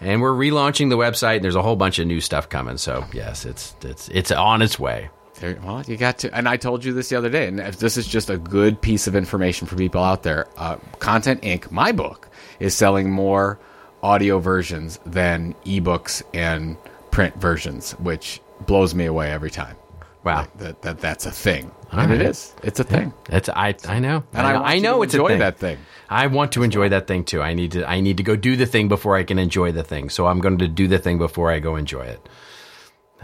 [0.00, 2.76] And we're relaunching the website and there's a whole bunch of new stuff coming.
[2.78, 5.08] So, yes, it's it's it's on its way.
[5.40, 7.78] There- well, you got to, and I told you this the other day, and if
[7.78, 10.46] this is just a good piece of information for people out there.
[10.56, 12.28] Uh, Content Inc., my book,
[12.60, 13.58] is selling more
[14.02, 16.76] audio versions than ebooks and
[17.10, 19.76] print versions, which blows me away every time.
[20.24, 20.40] Wow.
[20.40, 22.20] Like, that, that that's a thing, and right.
[22.20, 22.54] it is.
[22.62, 23.12] It's a thing.
[23.28, 24.24] It's I I know.
[24.32, 25.38] And I know, want you know to it's enjoy a thing.
[25.40, 25.78] that thing.
[26.08, 27.42] I want to enjoy that thing too.
[27.42, 29.82] I need to I need to go do the thing before I can enjoy the
[29.84, 30.08] thing.
[30.08, 32.26] So I'm going to do the thing before I go enjoy it.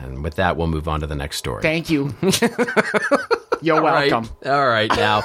[0.02, 1.62] And with that, we'll move on to the next story.
[1.62, 2.14] Thank you.
[3.62, 4.10] You're All right.
[4.10, 4.30] welcome.
[4.44, 4.90] All right.
[4.96, 5.22] Now,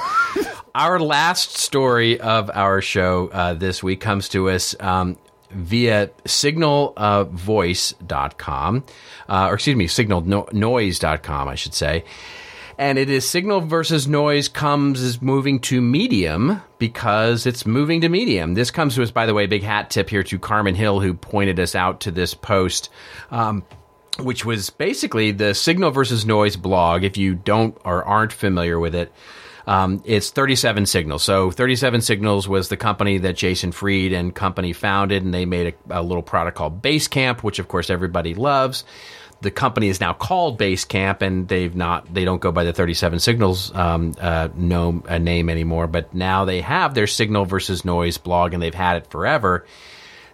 [0.74, 5.16] our last story of our show uh, this week comes to us um,
[5.50, 8.84] via signalvoice.com,
[9.28, 12.04] uh, or excuse me, signalnoise.com, I should say.
[12.78, 18.10] And it is Signal versus Noise comes is moving to Medium because it's moving to
[18.10, 18.52] Medium.
[18.52, 21.14] This comes to us, by the way, big hat tip here to Carmen Hill, who
[21.14, 22.90] pointed us out to this post.
[23.30, 23.64] Um,
[24.18, 27.04] which was basically the Signal versus Noise blog.
[27.04, 29.12] If you don't or aren't familiar with it,
[29.66, 31.22] um, it's 37 Signals.
[31.22, 35.74] So 37 Signals was the company that Jason Fried and company founded, and they made
[35.90, 38.84] a, a little product called Basecamp, which of course everybody loves.
[39.42, 43.18] The company is now called Basecamp, and they've not they don't go by the 37
[43.18, 45.88] Signals um, uh, no, uh, name anymore.
[45.88, 49.66] But now they have their Signal versus Noise blog, and they've had it forever.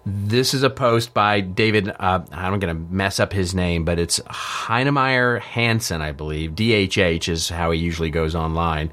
[0.04, 1.88] This is a post by David.
[1.88, 6.52] Uh, I'm going to mess up his name, but it's Heinemeier Hansson, I believe.
[6.52, 8.92] DHH is how he usually goes online.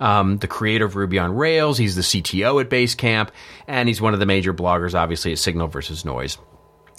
[0.00, 1.78] Um, the creator of Ruby on Rails.
[1.78, 3.28] He's the CTO at Basecamp,
[3.68, 6.38] and he's one of the major bloggers, obviously, at Signal versus Noise.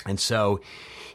[0.05, 0.61] And so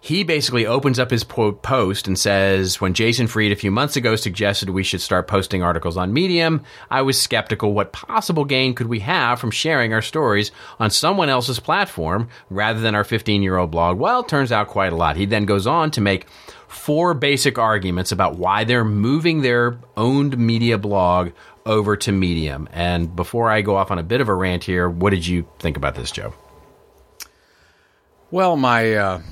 [0.05, 3.97] he basically opens up his po- post and says, When Jason Fried a few months
[3.97, 8.75] ago suggested we should start posting articles on Medium, I was skeptical what possible gain
[8.75, 13.43] could we have from sharing our stories on someone else's platform rather than our 15
[13.43, 13.97] year old blog.
[13.99, 15.17] Well, it turns out quite a lot.
[15.17, 16.27] He then goes on to make
[16.69, 21.31] four basic arguments about why they're moving their owned media blog
[21.65, 22.69] over to Medium.
[22.75, 25.49] And before I go off on a bit of a rant here, what did you
[25.61, 26.35] think about this, Joe?
[28.35, 29.23] Well, my uh,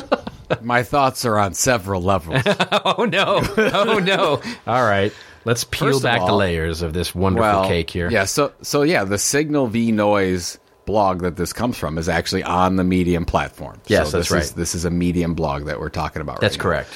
[0.62, 2.42] my thoughts are on several levels.
[2.86, 3.42] Oh no!
[3.58, 4.40] Oh no!
[4.66, 5.12] All right.
[5.44, 8.08] Let's peel First back the layers of this wonderful cake here.
[8.10, 12.44] Yeah, so so yeah, the Signal V Noise blog that this comes from is actually
[12.44, 13.78] on the Medium platform.
[13.88, 14.42] Yes, so that's this right.
[14.42, 16.40] Is, this is a Medium blog that we're talking about.
[16.40, 16.86] That's right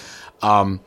[0.42, 0.53] now.
[0.70, 0.81] correct.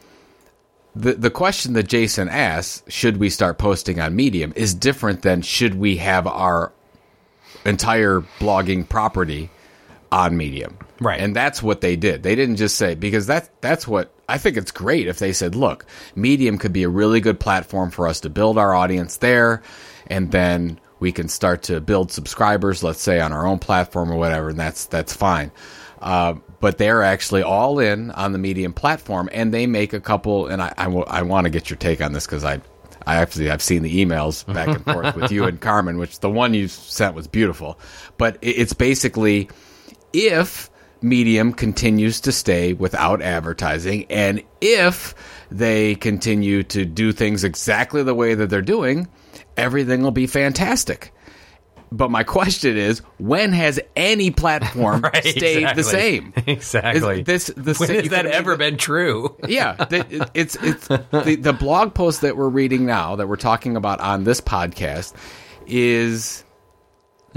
[0.95, 5.43] The the question that Jason asks, should we start posting on Medium, is different than
[5.43, 6.71] should we have our
[7.63, 9.51] entire blogging property
[10.13, 10.77] on Medium.
[10.99, 11.19] Right.
[11.19, 12.21] And that's what they did.
[12.23, 15.55] They didn't just say because that that's what I think it's great if they said,
[15.55, 19.63] look, Medium could be a really good platform for us to build our audience there
[20.07, 24.15] and then we can start to build subscribers, let's say on our own platform or
[24.15, 25.51] whatever, and that's that's fine.
[26.01, 30.47] Uh, but they're actually all in on the Medium platform, and they make a couple.
[30.47, 32.61] And I, I, want to get your take on this because I,
[33.05, 36.29] I actually I've seen the emails back and forth with you and Carmen, which the
[36.29, 37.79] one you sent was beautiful.
[38.17, 39.49] But it, it's basically
[40.13, 40.69] if
[41.01, 45.13] Medium continues to stay without advertising, and if
[45.51, 49.07] they continue to do things exactly the way that they're doing,
[49.57, 51.13] everything will be fantastic.
[51.91, 55.83] But my question is, when has any platform Right, stayed exactly.
[55.83, 56.33] the same?
[56.47, 57.19] Exactly.
[57.19, 59.37] Is this the when has that ever been true?
[59.47, 63.75] yeah, the, it's it's the, the blog post that we're reading now that we're talking
[63.75, 65.13] about on this podcast
[65.67, 66.43] is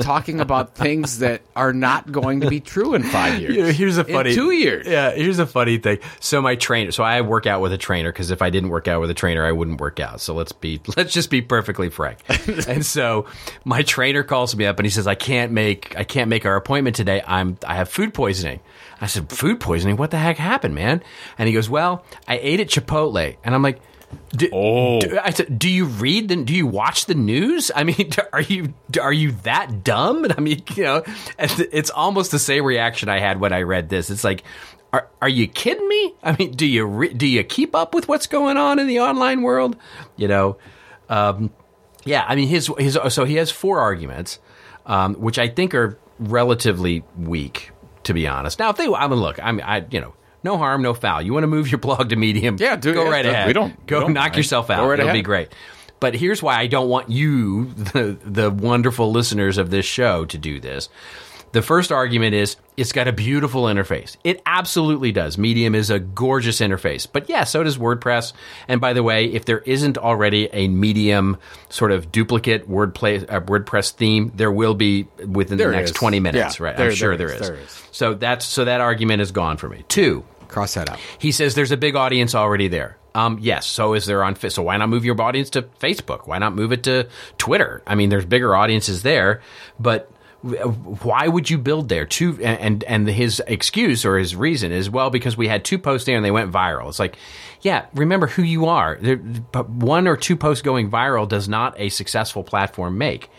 [0.00, 3.54] talking about things that are not going to be true in five years.
[3.56, 4.86] You know, here's a In funny two years.
[4.86, 5.98] Yeah, here's a funny thing.
[6.20, 8.88] So my trainer, so I work out with a trainer because if I didn't work
[8.88, 10.20] out with a trainer, I wouldn't work out.
[10.20, 12.18] So let's be, let's just be perfectly frank.
[12.68, 13.26] and so
[13.64, 16.56] my trainer calls me up and he says, "I can't make, I can't make our
[16.56, 17.22] appointment today.
[17.26, 18.60] I'm, I have food poisoning."
[19.00, 19.96] I said, "Food poisoning?
[19.96, 21.02] What the heck happened, man?"
[21.38, 23.80] And he goes, "Well, I ate at Chipotle," and I'm like.
[24.36, 25.00] Do, Oh.
[25.00, 26.36] do- I said, do you read the?
[26.36, 27.70] Do you watch the news?
[27.74, 30.24] I mean, are you are you that dumb?
[30.24, 31.02] And I mean, you know,
[31.38, 34.10] it's it's almost the same reaction I had when I read this.
[34.10, 34.42] It's like,
[34.92, 36.14] are are you kidding me?
[36.22, 39.00] I mean, do you re- do you keep up with what's going on in the
[39.00, 39.76] online world?
[40.16, 40.56] You know,
[41.08, 41.50] um,
[42.04, 42.24] yeah.
[42.28, 44.38] I mean, his his so he has four arguments,
[44.86, 47.70] um, which I think are relatively weak,
[48.04, 48.58] to be honest.
[48.58, 50.14] Now, if they, I mean, look, I mean, I you know.
[50.42, 51.22] No harm, no foul.
[51.22, 52.56] You want to move your blog to Medium?
[52.58, 53.46] Yeah, do- go yeah, right ahead.
[53.46, 54.36] We don't- go we don't knock mind.
[54.36, 54.82] yourself out.
[54.82, 55.48] Go right It'll be great.
[55.98, 60.38] But here's why I don't want you, the, the wonderful listeners of this show, to
[60.38, 60.88] do this.
[61.56, 64.18] The first argument is it's got a beautiful interface.
[64.24, 65.38] It absolutely does.
[65.38, 67.08] Medium is a gorgeous interface.
[67.10, 68.34] But yeah, so does WordPress.
[68.68, 71.38] And by the way, if there isn't already a Medium
[71.70, 75.96] sort of duplicate WordPlay, uh, WordPress theme, there will be within There the next is.
[75.96, 76.76] 20 minutes, Yeah, right?
[76.76, 77.82] there- I'm sure there is, there is.
[77.90, 79.82] So that's so that argument is gone for me.
[79.88, 80.98] Two, Cross that out.
[81.18, 82.98] he says there's a big audience already there.
[83.14, 86.26] Um, yes, so is there on so why not move your audience to Facebook?
[86.28, 87.82] Why not move it to Twitter?
[87.86, 89.40] I mean, there's bigger audiences there,
[89.80, 90.10] but
[90.42, 92.04] why would you build there?
[92.06, 96.06] Two and and his excuse or his reason is well because we had two posts
[96.06, 96.88] there and they went viral.
[96.88, 97.16] It's like,
[97.62, 98.98] yeah, remember who you are.
[99.00, 103.30] There, one or two posts going viral does not a successful platform make.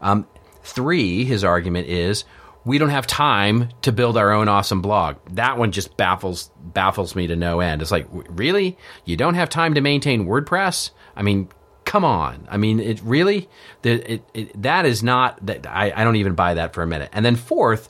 [0.00, 0.26] Um,
[0.62, 2.24] three, his argument is
[2.64, 5.16] we don't have time to build our own awesome blog.
[5.32, 7.82] That one just baffles baffles me to no end.
[7.82, 8.76] It's like, really?
[9.04, 10.90] You don't have time to maintain WordPress?
[11.14, 11.48] I mean,
[11.88, 12.46] come on.
[12.50, 13.48] I mean, it really
[13.82, 16.86] the, it, it, that is not that I, I don't even buy that for a
[16.86, 17.08] minute.
[17.12, 17.88] And then fourth,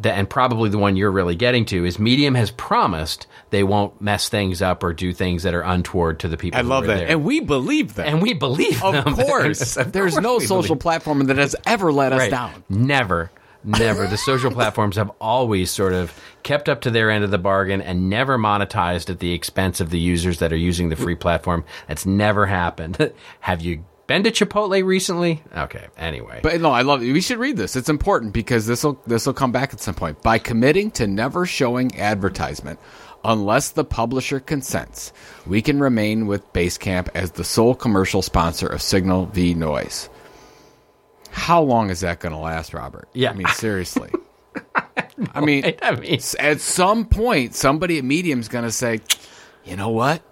[0.00, 4.00] the, and probably the one you're really getting to is Medium has promised they won't
[4.00, 6.58] mess things up or do things that are untoward to the people.
[6.58, 6.96] I who love are that.
[6.98, 7.08] there.
[7.08, 8.06] And we believe that.
[8.08, 9.14] and we believe of them.
[9.26, 9.76] course.
[9.76, 12.30] Of There's course no social believe- platform that has ever let us Right.
[12.30, 12.64] down.
[12.68, 13.30] Never,
[13.68, 14.06] never.
[14.06, 17.80] the social platforms have always sort of kept up to their end of the bargain
[17.80, 21.64] and never monetized at the expense of the users that are using the free platform.
[21.86, 23.12] That's never happened.
[23.40, 25.42] have you been to Chipotle recently?
[25.56, 25.86] Okay.
[25.96, 27.12] Anyway, But no, I love it.
[27.12, 27.76] We should read this.
[27.76, 30.22] It's important because this will this will come back at some point.
[30.22, 32.80] By committing to never showing advertisement
[33.24, 35.12] unless the publisher consents,
[35.46, 40.08] we can remain with Basecamp as the sole commercial sponsor of Signal v Noise.
[41.38, 43.08] How long is that going to last, Robert?
[43.14, 43.30] Yeah.
[43.32, 44.10] I mean, seriously.
[45.34, 49.00] I mean, I mean, at some point, somebody at Medium's going to say,
[49.64, 50.22] "You know what?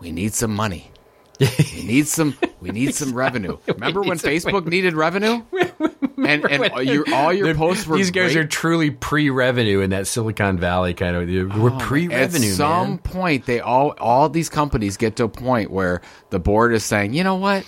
[0.00, 0.92] We need some money.
[1.40, 2.36] We need some.
[2.60, 3.58] We need some revenue.
[3.66, 5.42] Remember when Facebook needed revenue?
[6.16, 8.44] and and all your all your posts were these guys great.
[8.44, 11.28] are truly pre-revenue in that Silicon Valley kind of.
[11.56, 12.98] We're oh, At pre-revenue, At some man.
[12.98, 16.00] point, they all all these companies get to a point where
[16.30, 17.64] the board is saying, "You know what?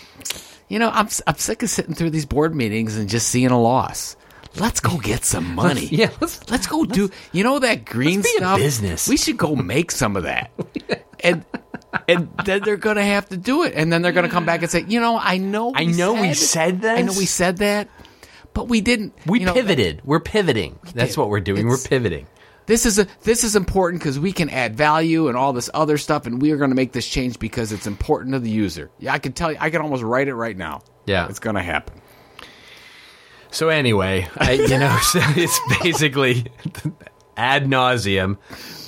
[0.71, 3.61] You know, I'm I'm sick of sitting through these board meetings and just seeing a
[3.61, 4.17] loss."
[4.57, 5.87] Let's go get some money.
[5.93, 7.11] yeah, let's- let's go do.
[7.33, 8.59] You know that green let's stuff.
[8.59, 9.07] business.
[9.09, 10.51] We should go make some of that.
[11.21, 11.45] and
[12.09, 14.71] and then they're gonna have to do it, and then they're gonna come back and
[14.71, 16.99] say, you know, I know, I know we said that.
[16.99, 17.89] I know we said that,
[18.55, 19.15] but we didn't.
[19.27, 20.03] We you know, pivoted.
[20.05, 20.79] we're pivoting.
[20.95, 21.67] That's what we're doing.
[21.67, 22.27] We're pivoting.
[22.71, 25.99] This is a this is important because we can add value and all this other
[25.99, 28.93] stuff, and we are going to make this change because it's important to the user.
[29.01, 30.83] Yeah, I can tell you, I can almost write it right now.
[31.05, 31.27] Yeah.
[31.29, 32.01] it's going to happen.
[33.51, 36.47] So anyway, I, you know, so it's basically
[37.37, 38.39] ad nauseum.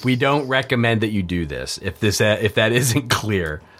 [0.04, 3.62] We don't recommend that you do this if this uh, if that isn't clear.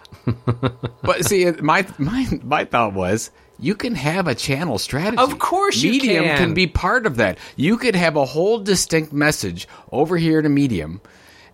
[1.01, 3.31] But see, my my my thought was
[3.63, 5.17] you can have a channel strategy.
[5.17, 6.53] Of course you Medium can.
[6.53, 7.37] be part of that.
[7.55, 10.99] You could have a whole distinct message over here to Medium,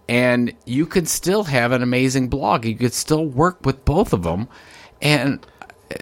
[0.07, 2.66] and you could still have an amazing blog.
[2.66, 4.47] You could still work with both of them.
[5.01, 5.45] And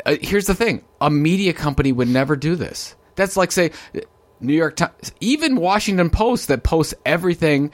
[0.06, 2.96] uh, here's the thing: a media company would never do this.
[3.16, 3.72] That's like say
[4.40, 7.72] New York Times, even Washington Post that posts everything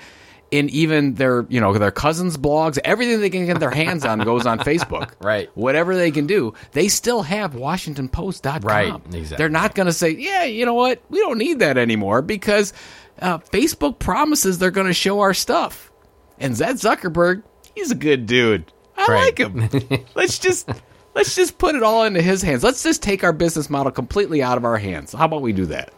[0.53, 4.19] in even their you know their cousins' blogs, everything they can get their hands on
[4.19, 5.11] goes on Facebook.
[5.21, 5.49] Right.
[5.55, 8.61] Whatever they can do, they still have WashingtonPost.com.
[8.61, 9.37] Right, exactly.
[9.37, 12.73] They're not going to say, yeah, you know what, we don't need that anymore because
[13.19, 15.91] uh, Facebook promises they're going to show our stuff.
[16.39, 17.43] And Zed Zuckerberg,
[17.75, 18.71] he's a good dude.
[18.97, 19.39] I Right.
[19.39, 20.05] like him.
[20.15, 20.69] let's just
[21.15, 22.63] let's just put it all into his hands.
[22.63, 25.13] Let's just take our business model completely out of our hands.
[25.13, 25.93] How about we do that?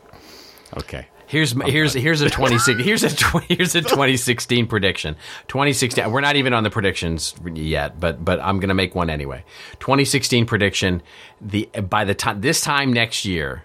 [0.78, 1.08] Okay.
[1.28, 5.16] Here's here's here's a 26 here's a 20, here's a 2016 prediction.
[5.48, 9.10] 2016 we're not even on the predictions yet, but but I'm going to make one
[9.10, 9.44] anyway.
[9.80, 11.02] 2016 prediction
[11.42, 13.64] the by the time this time next year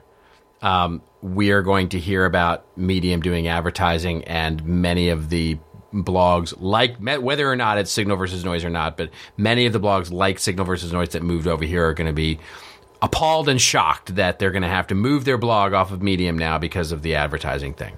[0.63, 5.59] um, we are going to hear about Medium doing advertising and many of the
[5.93, 9.81] blogs like whether or not it's Signal versus Noise or not, but many of the
[9.81, 12.39] blogs like Signal versus Noise that moved over here are going to be
[13.03, 16.37] appalled and shocked that they're going to have to move their blog off of Medium
[16.39, 17.97] now because of the advertising thing.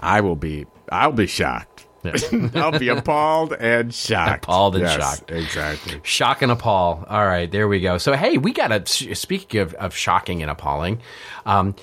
[0.00, 1.86] I will be I'll be shocked.
[2.54, 4.44] I'll be appalled and shocked.
[4.44, 5.30] Appalled and Yes, shocked.
[5.30, 6.00] Exactly.
[6.04, 7.04] Shock and appall.
[7.08, 7.98] All right, there we go.
[7.98, 8.86] So, hey, we got a.
[9.14, 11.00] Speaking of, of shocking and appalling,
[11.46, 11.74] um,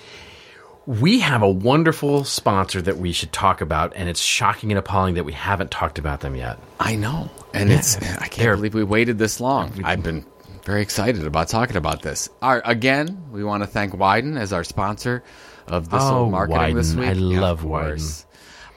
[0.86, 5.16] we have a wonderful sponsor that we should talk about, and it's shocking and appalling
[5.16, 6.58] that we haven't talked about them yet.
[6.80, 7.30] I know.
[7.54, 9.74] And it's I can't believe we waited this long.
[9.84, 10.26] I've been
[10.64, 12.30] very excited about talking about this.
[12.42, 15.24] Our, again, we want to thank Widen as our sponsor
[15.68, 17.10] of this Oh, marketing this week.
[17.10, 18.00] I love Widen.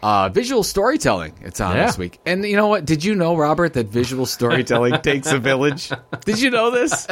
[0.03, 1.35] Uh, visual storytelling.
[1.43, 1.87] It's on Yeah.
[1.87, 2.21] this week.
[2.27, 2.85] And you know what?
[2.85, 5.91] Did you know, Robert, that visual storytelling takes a village?
[6.25, 7.07] Did you know this?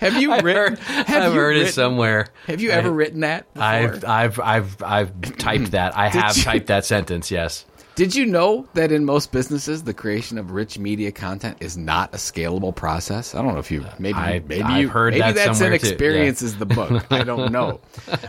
[0.00, 0.76] Have you written?
[0.76, 2.28] Have I've you heard written, it somewhere.
[2.46, 3.52] Have you ever written that?
[3.52, 3.66] Before?
[3.66, 5.96] I've I've I've I've typed that.
[5.96, 7.30] I have you- typed that sentence.
[7.30, 7.64] Yes.
[7.96, 12.12] Did you know that in most businesses, the creation of rich media content is not
[12.12, 13.36] a scalable process?
[13.36, 15.60] I don't know if you uh, maybe I- maybe I've you, heard maybe that that's
[15.60, 15.74] in too, yeah.
[15.76, 17.06] experience is the book.
[17.12, 17.80] I don't know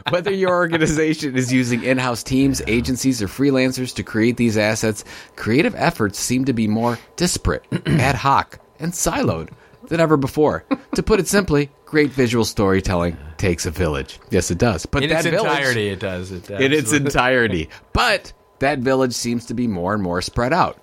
[0.10, 5.04] whether your organization is using in-house teams, agencies, or freelancers to create these assets.
[5.36, 9.50] Creative efforts seem to be more disparate, ad hoc, and siloed
[9.88, 10.64] than ever before.
[10.94, 14.20] To put it simply, great visual storytelling takes a village.
[14.30, 14.86] Yes, it does.
[14.86, 16.32] But In that its village, entirety, it does.
[16.32, 16.62] It does.
[16.62, 17.70] in its entirety.
[17.94, 20.80] But that village seems to be more and more spread out.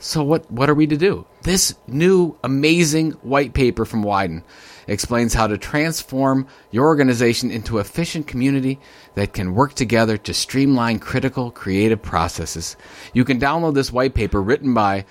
[0.00, 1.26] So what what are we to do?
[1.42, 4.42] This new amazing white paper from Widen
[4.86, 8.78] explains how to transform your organization into an efficient community
[9.14, 12.76] that can work together to streamline critical creative processes.
[13.14, 15.06] You can download this white paper written by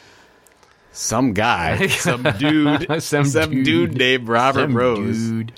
[0.92, 3.66] some guy, some dude, Some dude.
[3.66, 3.98] dude.
[3.98, 5.54] named Robert Some Rose dude.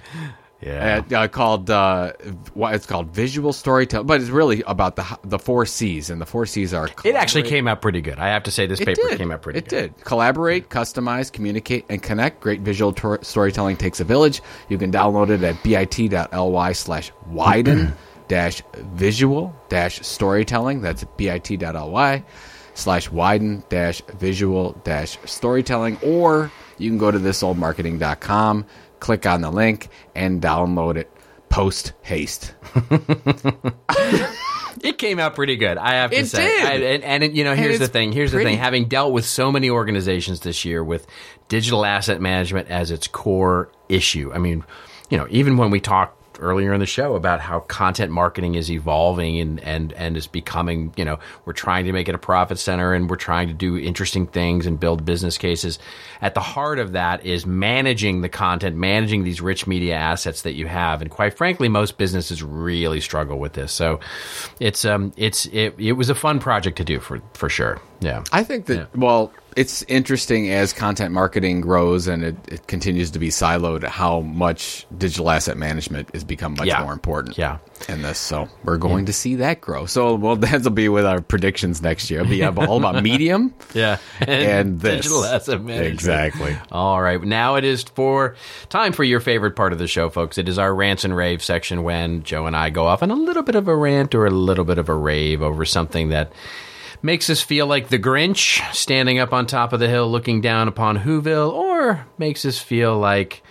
[0.61, 1.01] Yeah.
[1.11, 2.13] uh, uh, called uh,
[2.53, 6.25] what it's called visual storytelling, but it's really about the the four C's, and the
[6.25, 8.17] four C's are it actually came out pretty good.
[8.17, 9.17] I have to say, this It paper did.
[9.17, 9.67] came out pretty good.
[9.67, 9.95] it good.
[9.97, 12.39] did collaborate, customize, communicate, and connect.
[12.41, 14.41] Great visual tor- storytelling takes a village.
[14.69, 17.93] You can download it at bit.ly slash widen
[18.27, 20.81] dash visual dash storytelling.
[20.81, 22.23] That's bit.ly
[22.73, 28.65] slash widen dash visual dash storytelling, or you can go to thisoldmarketing.com,
[29.05, 31.11] click on the link, and download it
[31.49, 32.55] post haste.
[34.83, 35.77] It came out pretty good.
[35.79, 36.45] I have to It say.
[36.45, 36.65] did.
[36.65, 36.73] I-
[37.07, 38.11] and, and you know, here's the thing.
[38.11, 38.57] Here's the thing.
[38.57, 41.07] Having dealt with so many organizations this year with
[41.47, 44.31] digital asset management as its core issue.
[44.33, 44.63] I mean,
[45.09, 48.71] you know, even when we talked earlier in the show about how content marketing is
[48.71, 52.59] evolving and and and is becoming, you know, we're trying to make it a profit
[52.59, 55.79] center and we're trying to do interesting things and build business cases.
[56.21, 60.53] At the heart of that is managing the content, managing these rich media assets that
[60.53, 61.01] you have.
[61.01, 63.71] And quite frankly, most businesses really struggle with this.
[63.71, 63.99] So
[64.59, 67.81] it's um it's it, it was a fun project to do for for sure.
[68.01, 68.23] Yeah.
[68.31, 73.19] I think that well, it's interesting as content marketing grows and it, it continues to
[73.19, 76.83] be siloed how much digital asset management has become much Yeah.
[76.83, 77.37] more important.
[77.37, 77.59] Yeah.
[77.87, 79.85] In this, so we're going to see that grow.
[79.85, 82.21] So, well, that'll be with our predictions next year.
[82.21, 83.97] It'll be all about Medium Yeah.
[84.21, 84.97] and this.
[85.03, 85.93] digital asset management.
[85.93, 86.57] Exactly.
[86.71, 87.21] All right.
[87.23, 88.35] Now it is for
[88.69, 90.37] time for your favorite part of the show, folks.
[90.37, 93.15] It is our rants and rave section when Joe and I go off on a
[93.15, 96.33] little bit of a rant or a little bit of a rave over something that
[97.05, 100.67] makes us feel like the Grinch standing up on top of the hill looking down
[100.67, 103.43] upon Whoville, or makes us feel like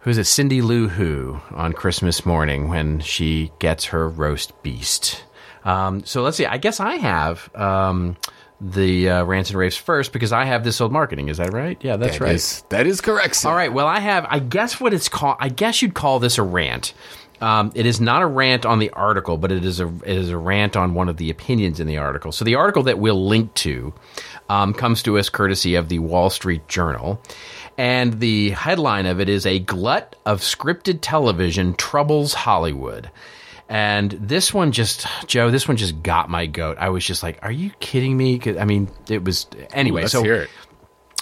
[0.00, 5.24] who's it, Cindy Lou Who on Christmas morning when she gets her roast beast.
[5.64, 6.46] Um, so let's see.
[6.46, 8.16] I guess I have um,
[8.60, 11.28] the uh, rants and raves first because I have this old marketing.
[11.28, 11.76] Is that right?
[11.82, 12.34] Yeah, that's That right.
[12.36, 13.34] is- that is correct.
[13.34, 13.48] Sir.
[13.50, 13.72] All right.
[13.72, 14.24] Well, I have.
[14.30, 15.36] I guess what it's called.
[15.40, 16.94] I guess you'd call this a rant.
[17.40, 20.30] Um, it is not a rant on the article, but it is a it is
[20.30, 22.32] a rant on one of the opinions in the article.
[22.32, 23.94] So the article that we'll link to
[24.48, 27.22] um, comes to us courtesy of the Wall Street Journal,
[27.76, 33.10] and the headline of it is "A Glut of Scripted Television Troubles Hollywood."
[33.70, 36.78] And this one just, Joe, this one just got my goat.
[36.80, 40.02] I was just like, "Are you kidding me?" I mean, it was anyway.
[40.02, 40.50] Let's so hear it.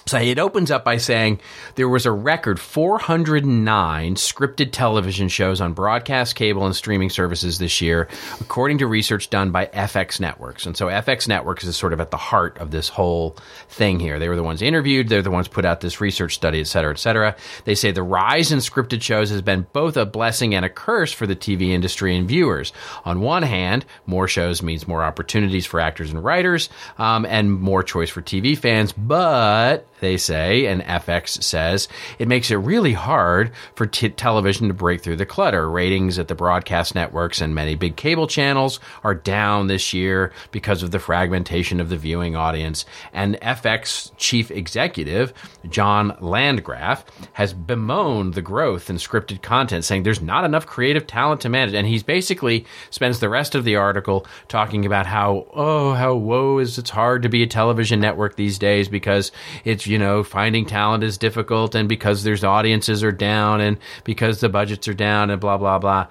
[0.06, 1.40] So it opens up by saying
[1.74, 7.80] there was a record 409 scripted television shows on broadcast, cable, and streaming services this
[7.80, 8.06] year,
[8.40, 10.64] according to research done by FX Networks.
[10.64, 13.36] And so FX Networks is sort of at the heart of this whole
[13.68, 14.20] thing here.
[14.20, 16.92] They were the ones interviewed, they're the ones put out this research study, et cetera,
[16.92, 17.34] et cetera.
[17.64, 21.12] They say the rise in scripted shows has been both a blessing and a curse
[21.12, 22.72] for the TV industry and viewers.
[23.04, 27.82] On one hand, more shows means more opportunities for actors and writers, um, and more
[27.82, 31.88] choice for TV fans, but they say, and FX says,
[32.18, 35.70] it makes it really hard for t- television to break through the clutter.
[35.70, 40.82] Ratings at the broadcast networks and many big cable channels are down this year because
[40.82, 42.84] of the fragmentation of the viewing audience.
[43.12, 45.32] And FX chief executive,
[45.68, 51.40] John Landgraf, has bemoaned the growth in scripted content, saying there's not enough creative talent
[51.42, 51.74] to manage.
[51.74, 56.58] And he's basically spends the rest of the article talking about how, oh, how woe
[56.58, 59.32] is it's hard to be a television network these days because
[59.64, 64.40] it's, you know, finding talent is difficult and because there's audiences are down and because
[64.40, 66.06] the budgets are down and blah, blah, blah.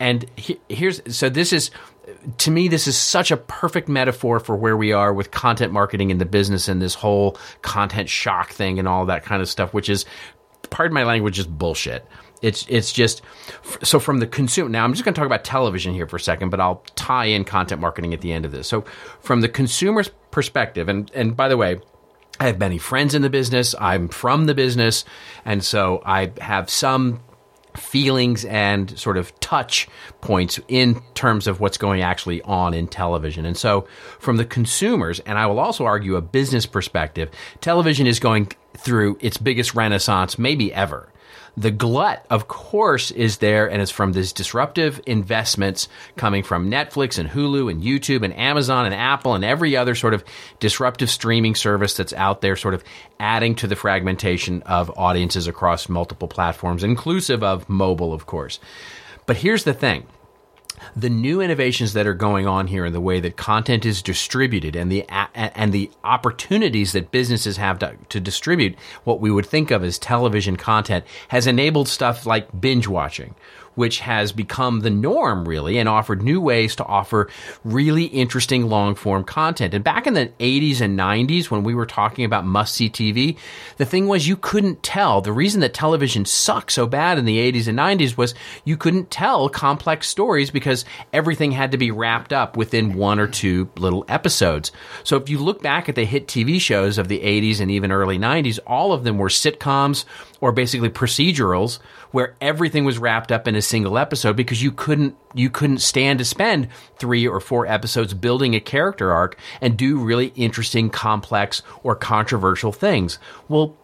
[0.00, 1.70] And he, here's, so this is,
[2.38, 6.10] to me, this is such a perfect metaphor for where we are with content marketing
[6.10, 9.72] in the business and this whole content shock thing and all that kind of stuff,
[9.72, 10.04] which is,
[10.70, 12.06] pardon my language, is bullshit.
[12.42, 13.22] It's it's just
[13.82, 14.68] so from the consumer.
[14.68, 17.24] Now I'm just going to talk about television here for a second, but I'll tie
[17.24, 18.68] in content marketing at the end of this.
[18.68, 18.82] So
[19.20, 21.80] from the consumer's perspective, and and by the way,
[22.40, 23.74] I have many friends in the business.
[23.78, 25.04] I'm from the business,
[25.44, 27.20] and so I have some
[27.76, 29.88] feelings and sort of touch
[30.20, 33.44] points in terms of what's going actually on in television.
[33.44, 33.86] And so,
[34.18, 37.30] from the consumers, and I will also argue a business perspective,
[37.60, 41.08] television is going through its biggest renaissance, maybe ever.
[41.56, 47.16] The glut, of course, is there, and it's from these disruptive investments coming from Netflix
[47.16, 50.24] and Hulu and YouTube and Amazon and Apple and every other sort of
[50.58, 52.82] disruptive streaming service that's out there, sort of
[53.20, 58.58] adding to the fragmentation of audiences across multiple platforms, inclusive of mobile, of course.
[59.26, 60.06] But here's the thing
[60.96, 64.76] the new innovations that are going on here in the way that content is distributed
[64.76, 65.04] and the
[65.34, 69.98] and the opportunities that businesses have to, to distribute what we would think of as
[69.98, 73.34] television content has enabled stuff like binge watching
[73.74, 77.28] which has become the norm really and offered new ways to offer
[77.64, 79.74] really interesting long form content.
[79.74, 83.36] And back in the 80s and 90s when we were talking about must see TV,
[83.76, 85.20] the thing was you couldn't tell.
[85.20, 89.10] The reason that television sucked so bad in the 80s and 90s was you couldn't
[89.10, 94.04] tell complex stories because everything had to be wrapped up within one or two little
[94.08, 94.72] episodes.
[95.02, 97.92] So if you look back at the hit TV shows of the 80s and even
[97.92, 100.04] early 90s, all of them were sitcoms
[100.40, 101.78] or basically procedurals
[102.10, 106.18] where everything was wrapped up in a single episode because you couldn't you couldn't stand
[106.18, 106.68] to spend
[106.98, 112.72] 3 or 4 episodes building a character arc and do really interesting complex or controversial
[112.72, 113.18] things.
[113.48, 113.76] Well,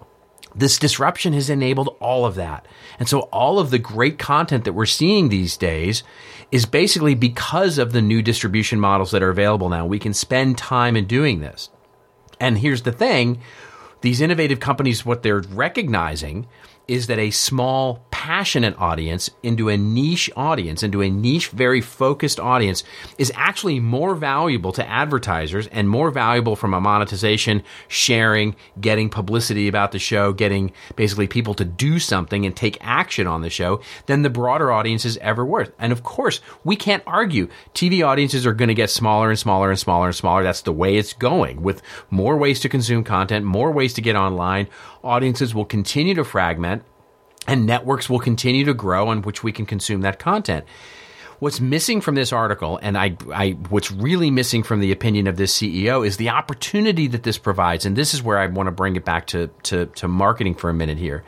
[0.54, 2.66] this disruption has enabled all of that.
[2.98, 6.02] And so all of the great content that we're seeing these days
[6.50, 9.86] is basically because of the new distribution models that are available now.
[9.86, 11.70] We can spend time in doing this.
[12.40, 13.40] And here's the thing
[14.00, 16.46] these innovative companies, what they're recognizing
[16.90, 22.40] is that a small, passionate audience into a niche audience, into a niche, very focused
[22.40, 22.82] audience,
[23.16, 29.68] is actually more valuable to advertisers and more valuable from a monetization, sharing, getting publicity
[29.68, 33.80] about the show, getting basically people to do something and take action on the show
[34.06, 35.70] than the broader audience is ever worth.
[35.78, 37.46] And of course, we can't argue.
[37.72, 40.42] TV audiences are going to get smaller and smaller and smaller and smaller.
[40.42, 44.16] That's the way it's going with more ways to consume content, more ways to get
[44.16, 44.66] online.
[45.02, 46.82] Audiences will continue to fragment
[47.46, 50.64] and networks will continue to grow on which we can consume that content.
[51.38, 55.36] What's missing from this article, and I, I, what's really missing from the opinion of
[55.36, 57.86] this CEO, is the opportunity that this provides.
[57.86, 60.68] And this is where I want to bring it back to, to, to marketing for
[60.68, 61.24] a minute here.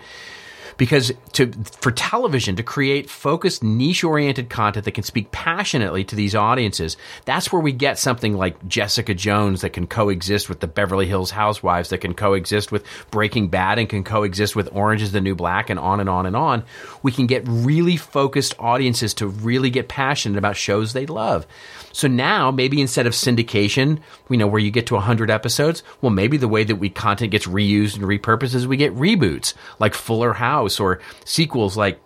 [0.77, 1.51] Because to
[1.81, 6.97] for television to create focused niche oriented content that can speak passionately to these audiences
[7.25, 11.31] that's where we get something like Jessica Jones that can coexist with the Beverly Hills
[11.31, 15.35] Housewives that can coexist with Breaking Bad and can coexist with Orange is the New
[15.35, 16.65] Black and on and on and on.
[17.03, 21.47] We can get really focused audiences to really get passionate about shows they love
[21.93, 26.11] so now maybe instead of syndication, you know, where you get to 100 episodes, well,
[26.11, 29.95] maybe the way that we content gets reused and repurposed is we get reboots like
[29.95, 32.01] Fuller House or sequels like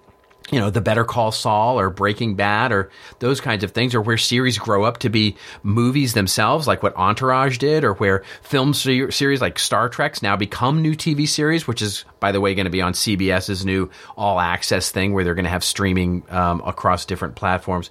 [0.53, 4.01] you know, the Better Call Saul or Breaking Bad or those kinds of things, or
[4.01, 8.72] where series grow up to be movies themselves, like what Entourage did, or where film
[8.72, 12.55] ser- series like Star Trek's now become new TV series, which is, by the way,
[12.55, 16.22] going to be on CBS's new all access thing where they're going to have streaming
[16.30, 17.91] um, across different platforms.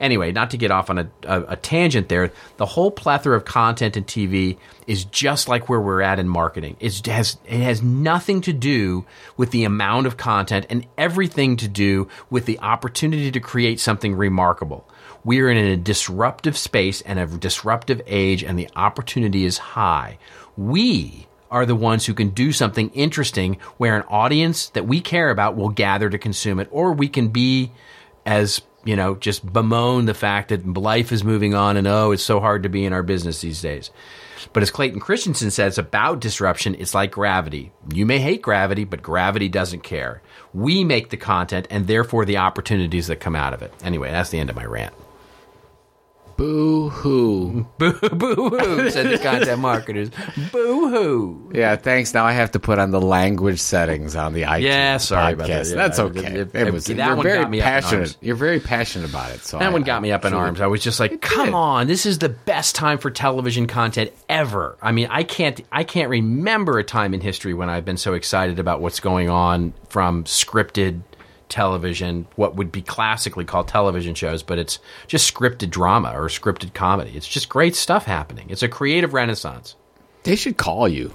[0.00, 3.44] Anyway, not to get off on a, a, a, tangent there, the whole plethora of
[3.44, 6.76] content in TV is just like where we're at in marketing.
[6.80, 9.04] It has, it has nothing to do
[9.36, 14.14] with the amount of content and everything to do with the opportunity to create something
[14.14, 14.88] remarkable.
[15.24, 20.18] We are in a disruptive space and a disruptive age, and the opportunity is high.
[20.56, 25.30] We are the ones who can do something interesting where an audience that we care
[25.30, 27.70] about will gather to consume it, or we can be
[28.26, 32.22] as you know, just bemoan the fact that life is moving on and oh, it's
[32.22, 33.90] so hard to be in our business these days.
[34.52, 37.72] But as Clayton Christensen says about disruption, it's like gravity.
[37.92, 40.22] You may hate gravity, but gravity doesn't care.
[40.52, 43.72] We make the content and therefore the opportunities that come out of it.
[43.82, 44.94] Anyway, that's the end of my rant.
[46.36, 47.66] Boo hoo.
[47.78, 50.10] Boo boo hoo, said the content marketers.
[50.52, 51.50] Boo hoo.
[51.54, 52.12] Yeah, thanks.
[52.12, 55.34] Now I have to put on the language settings on the iTunes yeah, sorry podcast.
[55.34, 55.66] About that.
[55.68, 56.26] Yeah, That's okay.
[56.26, 58.16] It, it, it was, that you're very passionate.
[58.20, 59.40] You're very passionate about it.
[59.42, 60.60] So that I, one got me up in truly, arms.
[60.60, 64.76] I was just like, "Come on, this is the best time for television content ever."
[64.82, 68.14] I mean, I can't, I can't remember a time in history when I've been so
[68.14, 71.02] excited about what's going on from scripted
[71.54, 76.74] television, what would be classically called television shows, but it's just scripted drama or scripted
[76.74, 77.12] comedy.
[77.14, 78.50] It's just great stuff happening.
[78.50, 79.76] It's a creative renaissance.
[80.24, 81.14] They should call you.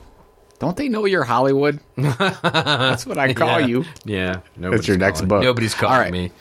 [0.59, 1.79] Don't they know you're Hollywood?
[1.97, 3.67] That's what I call yeah.
[3.67, 3.85] you.
[4.05, 5.29] Yeah, that's your next calling.
[5.29, 5.43] book.
[5.43, 6.11] Nobody's calling All right.
[6.11, 6.31] me.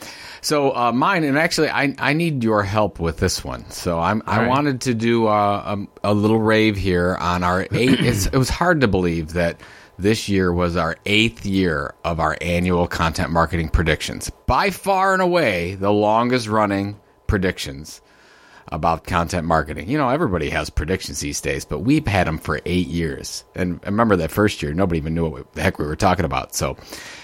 [0.40, 3.68] So uh, mine, and actually, I I need your help with this one.
[3.70, 4.48] So I'm I right.
[4.48, 8.00] wanted to do uh, a, a little rave here on our eight.
[8.00, 9.60] it's, it was hard to believe that
[9.98, 14.30] this year was our eighth year of our annual content marketing predictions.
[14.46, 18.00] By far and away, the longest running predictions
[18.70, 19.88] about content marketing.
[19.88, 23.44] You know, everybody has predictions these days, but we've had them for eight years.
[23.54, 26.54] And remember that first year, nobody even knew what the heck we were talking about.
[26.54, 26.76] So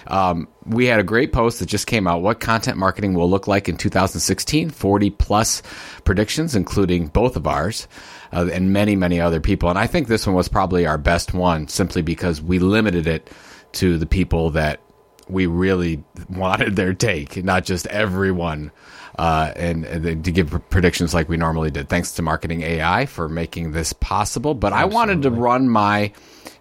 [0.06, 3.46] um, we had a great post that just came out what content marketing will look
[3.46, 5.62] like in 2016, 40 plus
[6.04, 7.88] predictions, including both of ours.
[8.34, 9.70] Uh, and many, many other people.
[9.70, 13.30] And I think this one was probably our best one simply because we limited it
[13.74, 14.80] to the people that
[15.28, 18.72] we really wanted their take, not just everyone.
[19.16, 21.88] Uh, and, and, to give predictions like we normally did.
[21.88, 24.54] Thanks to Marketing AI for making this possible.
[24.54, 24.92] But Absolutely.
[24.92, 26.12] I wanted to run my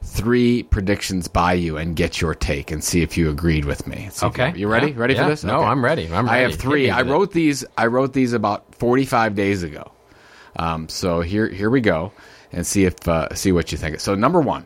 [0.03, 4.07] three predictions by you and get your take and see if you agreed with me.
[4.11, 4.91] See okay, you, you, ready?
[4.91, 4.99] Yeah.
[4.99, 5.23] Ready yeah.
[5.23, 5.43] for this?
[5.43, 5.65] No, okay.
[5.65, 6.05] I'm ready.
[6.05, 6.29] I'm ready.
[6.29, 6.91] I have three.
[6.91, 7.65] I wrote these.
[7.75, 9.91] I wrote these about 45 days ago.
[10.55, 12.11] Um, so here, here we go,
[12.51, 13.99] and see if uh, see what you think.
[13.99, 14.65] So number one,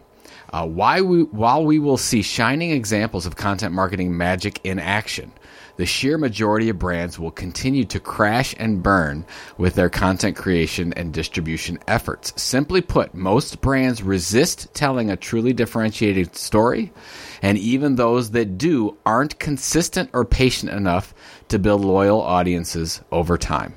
[0.51, 5.31] uh, why we while we will see shining examples of content marketing magic in action,
[5.77, 9.25] the sheer majority of brands will continue to crash and burn
[9.57, 12.33] with their content creation and distribution efforts.
[12.41, 16.91] Simply put, most brands resist telling a truly differentiated story,
[17.41, 21.13] and even those that do aren't consistent or patient enough
[21.49, 23.73] to build loyal audiences over time.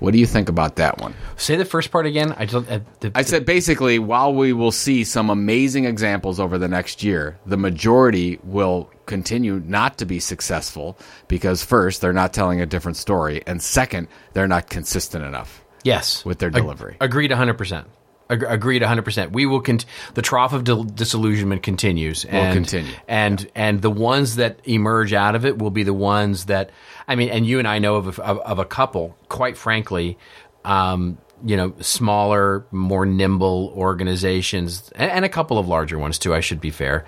[0.00, 1.14] What do you think about that one?
[1.36, 2.34] Say the first part again.
[2.38, 6.56] I just, uh, the, I said basically, while we will see some amazing examples over
[6.58, 12.32] the next year, the majority will continue not to be successful because first, they're not
[12.32, 15.64] telling a different story, and second, they're not consistent enough.
[15.84, 16.96] Yes, with their delivery.
[17.00, 17.86] Ag- agreed, hundred percent.
[18.30, 19.32] Agreed, hundred percent.
[19.32, 19.60] We will.
[19.60, 22.26] Cont- the trough of dil- disillusionment continues.
[22.26, 23.48] Will and, continue, and yeah.
[23.54, 26.70] and the ones that emerge out of it will be the ones that
[27.06, 27.30] I mean.
[27.30, 29.16] And you and I know of a, of, of a couple.
[29.28, 30.18] Quite frankly,
[30.64, 36.34] um, you know, smaller, more nimble organizations, and, a couple of larger ones too.
[36.34, 37.04] I should be fair,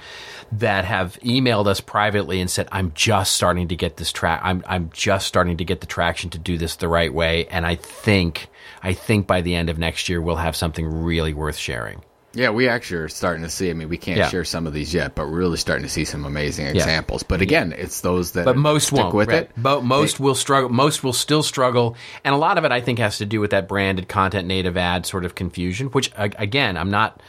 [0.53, 4.41] that have emailed us privately and said, "I'm just starting to get this track.
[4.43, 7.67] I'm I'm just starting to get the traction to do this the right way, and
[7.67, 8.49] I think."
[8.83, 12.03] I think by the end of next year we'll have something really worth sharing.
[12.33, 13.71] Yeah, we actually are starting to see.
[13.71, 14.29] I mean, we can't Yeah.
[14.29, 17.25] share some of these yet, but we're really starting to see some amazing examples.
[17.25, 19.15] But again, it's those that But most stick won't.
[19.15, 19.43] with right?
[19.43, 19.51] it.
[19.57, 20.71] But most will struggle.
[20.71, 23.51] Most will still struggle, and a lot of it I think has to do with
[23.51, 25.89] that branded content native ad sort of confusion.
[25.89, 27.21] Which again, I'm not,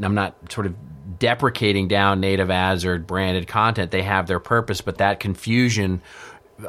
[0.00, 0.74] I'm not sort of
[1.18, 3.90] deprecating down native ads or branded content.
[3.90, 6.00] They have their purpose, but that confusion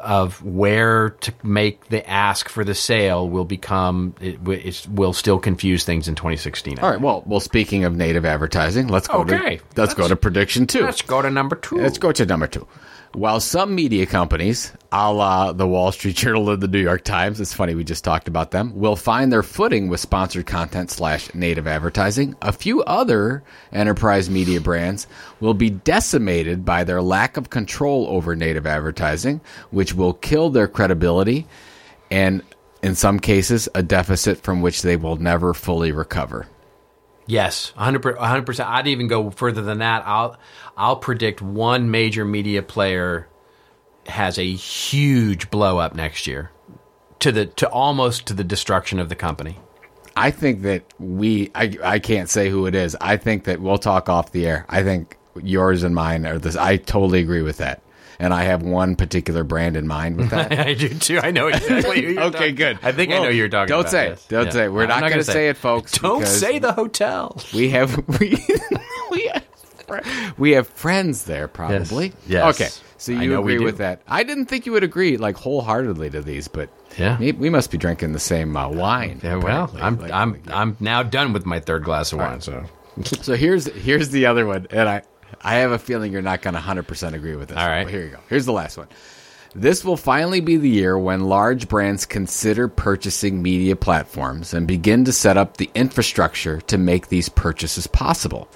[0.02, 5.38] of where to make the ask for the sale will become it, it will still
[5.38, 6.78] confuse things in 2016.
[6.78, 7.00] All right.
[7.00, 7.40] Well, well.
[7.40, 9.56] Speaking of native advertising, let's go Okay.
[9.56, 10.82] to let's go to prediction two.
[10.82, 11.76] Let's go to number two.
[11.76, 12.66] Let's go to number two.
[13.14, 17.40] While some media companies, a la the Wall Street Journal and the New York Times,
[17.40, 21.34] it's funny we just talked about them, will find their footing with sponsored content slash
[21.34, 23.42] native advertising, a few other
[23.72, 25.06] enterprise media brands
[25.40, 29.40] will be decimated by their lack of control over native advertising,
[29.70, 31.46] which will kill their credibility
[32.10, 32.42] and,
[32.82, 36.46] in some cases, a deficit from which they will never fully recover.
[37.28, 38.70] Yes, 100 percent.
[38.70, 40.02] I'd even go further than that.
[40.06, 40.38] I'll
[40.78, 43.26] I'll predict one major media player
[44.06, 46.50] has a huge blow up next year
[47.18, 49.58] to the to almost to the destruction of the company.
[50.16, 52.96] I think that we, I, I can't say who it is.
[53.00, 54.66] I think that we'll talk off the air.
[54.68, 56.56] I think yours and mine are this.
[56.56, 57.82] I totally agree with that.
[58.20, 60.58] And I have one particular brand in mind with that.
[60.58, 61.20] I do too.
[61.22, 62.18] I know exactly.
[62.18, 62.78] Okay, good.
[62.82, 64.26] I think I know you're talking don't say it.
[64.28, 64.50] Don't Yeah.
[64.52, 64.72] say it.
[64.72, 67.40] We're I'm not gonna gonna say it, folks, Don't say the hotel.
[67.54, 68.44] we have we
[69.12, 69.44] we have,
[69.88, 72.12] fr- we have friends there probably.
[72.26, 72.54] Yes.
[72.60, 72.70] Okay.
[72.98, 74.02] So you agree with that?
[74.08, 77.18] I didn't think you would agree like wholeheartedly to these, but Yeah.
[77.18, 79.20] we, we must be drinking the same uh, wine.
[79.22, 79.70] Yeah, well.
[79.80, 82.40] I'm Like- I'm I'm now done with my third glass of wine.
[82.40, 82.64] So
[83.22, 85.02] So here's here's the other one, and I
[85.42, 87.58] I have a feeling you're not going to 100 percent agree with this.
[87.58, 87.84] All right.
[87.84, 88.18] Well, here you go.
[88.28, 88.88] Here's the last one.
[89.54, 95.04] This will finally be the year when large brands consider purchasing media platforms and begin
[95.06, 98.48] to set up the infrastructure to make these purchases possible.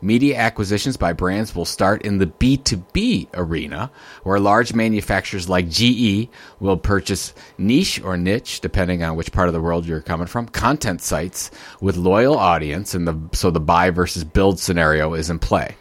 [0.00, 3.90] Media acquisitions by brands will start in the B2B arena,
[4.22, 6.28] where large manufacturers like GE
[6.60, 10.46] will purchase niche or niche, depending on which part of the world you're coming from,
[10.46, 15.40] content sites with loyal audience, and the so the buy versus build scenario is in
[15.40, 15.74] play.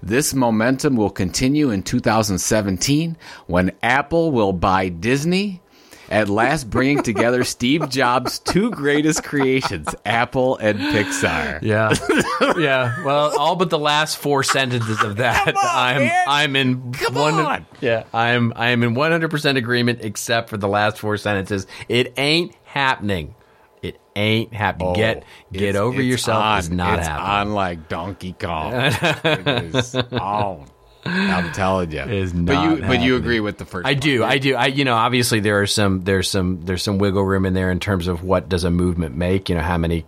[0.00, 3.16] This momentum will continue in 2017
[3.46, 5.62] when Apple will buy Disney,
[6.10, 11.60] at last bringing together Steve Jobs' two greatest creations, Apple and Pixar.
[11.62, 11.92] yeah,
[12.58, 13.02] yeah.
[13.04, 16.24] Well, all but the last four sentences of that, I'm man.
[16.26, 17.34] I'm in Come one.
[17.34, 17.66] on.
[17.80, 21.66] Yeah, I'm I am in 100 percent agreement, except for the last four sentences.
[21.88, 23.34] It ain't happening.
[23.82, 24.88] It ain't happening.
[24.88, 26.42] Oh, get get Oh, It's- over yourself.
[26.42, 26.58] on.
[26.58, 27.28] It's not it's happening.
[27.48, 28.72] on like Donkey Kong.
[28.74, 30.66] it is on.
[31.06, 32.00] I'm telling you.
[32.00, 34.22] is but not you but you agree with the first I one, do.
[34.22, 34.32] right?
[34.32, 34.54] I do.
[34.54, 37.70] I you know obviously there are some there's some there's some wiggle room in there
[37.70, 39.48] in terms of what does a movement make.
[39.48, 40.04] You know how many.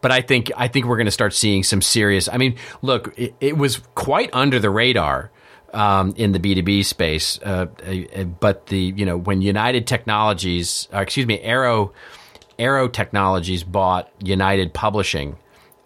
[0.00, 2.28] But I think I think we're going to start seeing some serious.
[2.28, 5.30] I mean, look, it, it was quite under the radar
[5.72, 9.86] um, in the B two B space, uh, uh, but the you know when United
[9.86, 11.92] Technologies, uh, excuse me, Arrow
[12.58, 15.36] Arrow Technologies bought United Publishing.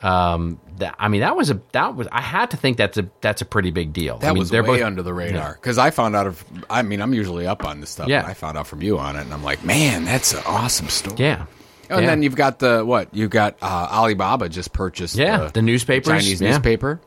[0.01, 3.09] Um, that, I mean, that was a that was I had to think that's a
[3.21, 4.19] that's a pretty big deal.
[4.19, 6.45] That I mean, was they're way both under the radar because I found out of.
[6.71, 8.09] I mean, I'm usually up on this stuff.
[8.09, 8.23] Yeah.
[8.23, 10.89] but I found out from you on it, and I'm like, man, that's an awesome
[10.89, 11.17] story.
[11.19, 11.47] yeah.
[11.91, 12.07] And Yeah.
[12.07, 13.13] then you've got the what?
[13.15, 16.51] You've got uh, Alibaba just purchased Yeah, the newspaper Chinese yeah.
[16.51, 17.01] newspaper.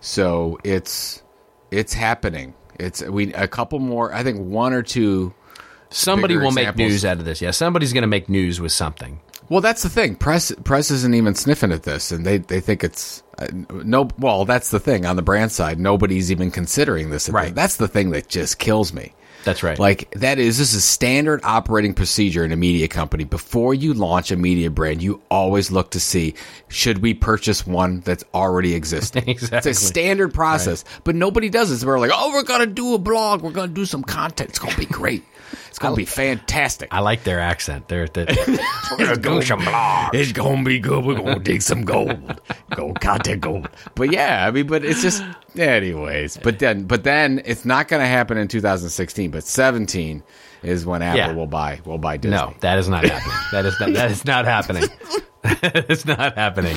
[0.00, 1.22] So it's
[1.70, 2.54] it's happening.
[2.78, 4.12] It's we a couple more.
[4.12, 5.32] I think one or two.
[5.90, 7.40] Somebody will make news out of this.
[7.40, 9.20] Yeah, somebody's going to make news with something.
[9.48, 10.14] Well, that's the thing.
[10.16, 14.08] Press press isn't even sniffing at this, and they they think it's uh, no.
[14.18, 15.78] Well, that's the thing on the brand side.
[15.80, 17.28] Nobody's even considering this.
[17.28, 17.54] Right.
[17.54, 19.14] That's the thing that just kills me.
[19.44, 19.78] That's right.
[19.78, 23.24] Like that is this is standard operating procedure in a media company.
[23.24, 26.34] Before you launch a media brand, you always look to see
[26.68, 29.24] should we purchase one that's already existing.
[29.28, 29.70] Exactly.
[29.70, 31.84] It's a standard process, but nobody does this.
[31.84, 33.42] We're like, oh, we're gonna do a blog.
[33.42, 34.50] We're gonna do some content.
[34.50, 35.22] It's gonna be great.
[35.68, 36.88] It's gonna be fantastic.
[36.92, 37.88] I like their accent.
[37.88, 38.26] They're, they're
[38.98, 39.40] We're gonna
[40.12, 41.04] It's gonna be good.
[41.04, 42.40] We're gonna dig some gold.
[42.74, 43.68] gold content gold.
[43.94, 45.22] But yeah, I mean, but it's just
[45.56, 46.36] anyways.
[46.38, 50.22] But then but then it's not gonna happen in 2016, but 17
[50.62, 51.32] is when Apple Yeah.
[51.32, 52.36] will buy will buy Disney.
[52.36, 53.36] no, that is not happening.
[53.52, 54.84] That is not, that is not happening.
[55.44, 56.76] it's not happening.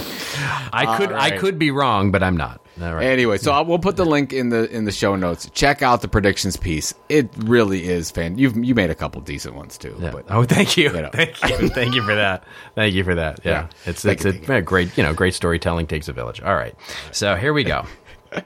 [0.72, 2.66] I could I could be wrong, but I'm not.
[2.82, 3.06] All right.
[3.06, 5.50] Anyway, so I, we'll put the link in the in the show notes.
[5.52, 6.94] Check out the predictions piece.
[7.10, 8.38] It really is fan.
[8.38, 9.96] You've you made a couple decent ones too.
[10.00, 10.12] Yeah.
[10.12, 11.10] But oh, thank you, know.
[11.12, 12.44] thank you, thank you for that.
[12.76, 13.42] Thank you for that.
[13.44, 13.68] Yeah, Yeah.
[13.86, 14.42] it's it's you, a, you.
[14.48, 14.96] yeah, great.
[14.98, 16.42] You know, great storytelling takes a village.
[16.42, 16.76] All right,
[17.12, 17.86] so here we go.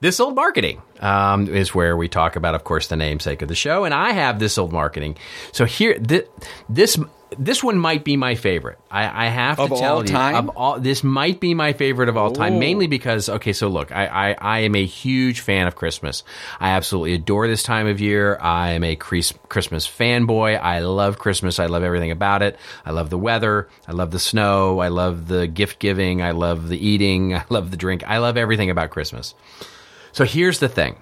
[0.00, 0.80] This old marketing.
[1.00, 3.84] Um, is where we talk about, of course, the namesake of the show.
[3.84, 5.16] And I have this old marketing.
[5.52, 6.24] So here, this,
[6.68, 6.98] this
[7.36, 8.78] this one might be my favorite.
[8.90, 10.34] I, I have Of to tell all you, time?
[10.34, 13.92] of all, this might be my favorite of all time, mainly because okay, so look,
[13.92, 16.24] I, I I am a huge fan of Christmas.
[16.58, 18.38] I absolutely adore this time of year.
[18.40, 20.58] I am a Chris- Christmas fanboy.
[20.58, 21.58] I love Christmas.
[21.58, 22.58] I love everything about it.
[22.86, 23.68] I love the weather.
[23.86, 24.78] I love the snow.
[24.78, 26.22] I love the gift giving.
[26.22, 27.34] I love the eating.
[27.36, 28.04] I love the drink.
[28.06, 29.34] I love everything about Christmas.
[30.18, 30.96] So here's the thing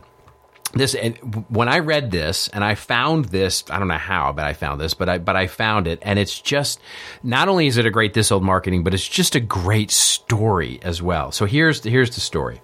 [0.74, 1.16] this and
[1.48, 4.78] when I read this and I found this, I don't know how, but I found
[4.78, 6.80] this, but I but I found it, and it's just
[7.22, 10.80] not only is it a great this old marketing, but it's just a great story
[10.82, 11.32] as well.
[11.32, 12.60] So here's here's the story.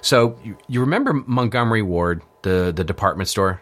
[0.00, 3.60] So you, you remember Montgomery Ward, the the department store?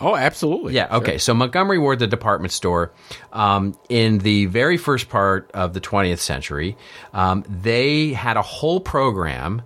[0.00, 0.72] Oh, absolutely.
[0.72, 0.96] Yeah.
[0.96, 1.18] Okay.
[1.18, 2.94] So Montgomery Ward, the department store,
[3.34, 6.74] um, in the very first part of the 20th century,
[7.12, 9.60] um, they had a whole program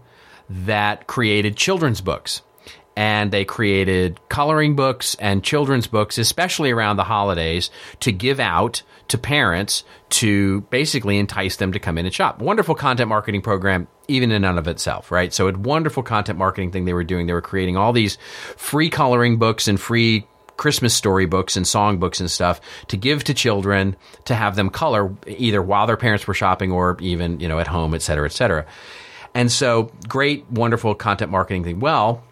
[0.51, 2.43] that created children's books.
[2.97, 7.71] And they created coloring books and children's books, especially around the holidays,
[8.01, 12.41] to give out to parents to basically entice them to come in and shop.
[12.41, 15.33] Wonderful content marketing program, even in and of itself, right?
[15.33, 17.27] So, a wonderful content marketing thing they were doing.
[17.27, 18.19] They were creating all these
[18.57, 20.27] free coloring books and free
[20.57, 23.97] Christmas storybooks and songbooks and stuff to give to children
[24.27, 27.67] to have them color either while their parents were shopping or even, you know, at
[27.67, 28.67] home, et cetera, et cetera.
[29.35, 31.81] And so, great, wonderful content marketing thing.
[31.81, 32.25] Well,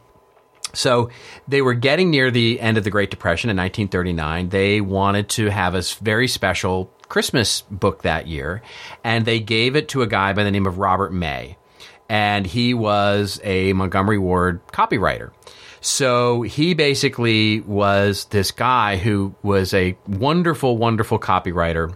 [0.75, 1.11] so
[1.47, 4.49] they were getting near the end of the Great Depression in 1939.
[4.51, 8.63] They wanted to have a very special Christmas book that year,
[9.03, 11.57] and they gave it to a guy by the name of Robert May.
[12.09, 15.31] And he was a Montgomery Ward copywriter.
[15.81, 21.95] So he basically was this guy who was a wonderful, wonderful copywriter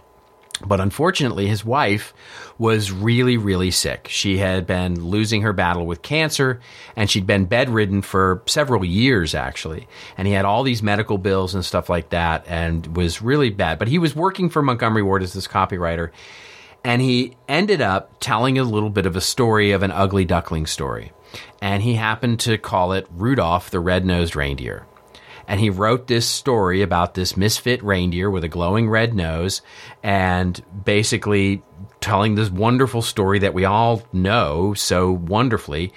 [0.65, 2.13] but unfortunately, his wife
[2.57, 4.07] was really, really sick.
[4.09, 6.61] She had been losing her battle with cancer
[6.95, 9.87] and she'd been bedridden for several years, actually.
[10.17, 13.79] And he had all these medical bills and stuff like that and was really bad.
[13.79, 16.11] But he was working for Montgomery Ward as this copywriter.
[16.83, 20.65] And he ended up telling a little bit of a story of an ugly duckling
[20.65, 21.11] story.
[21.61, 24.85] And he happened to call it Rudolph the Red Nosed Reindeer
[25.47, 29.61] and he wrote this story about this misfit reindeer with a glowing red nose
[30.01, 31.61] and basically
[32.01, 35.93] telling this wonderful story that we all know so wonderfully.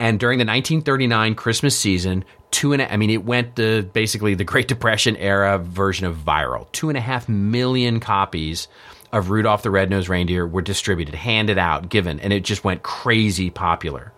[0.00, 4.34] And during the 1939 christmas season two and a, i mean it went to basically
[4.34, 6.70] the great depression era version of viral.
[6.72, 8.68] Two and a half million copies
[9.10, 13.50] of rudolph the red-nosed reindeer were distributed handed out given and it just went crazy
[13.50, 14.12] popular.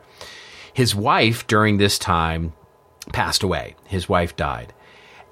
[0.73, 2.53] His wife during this time
[3.13, 3.77] passed away.
[3.87, 4.73] His wife died.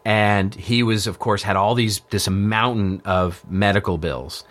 [0.04, 4.44] And he was, of course, had all these, this mountain of medical bills.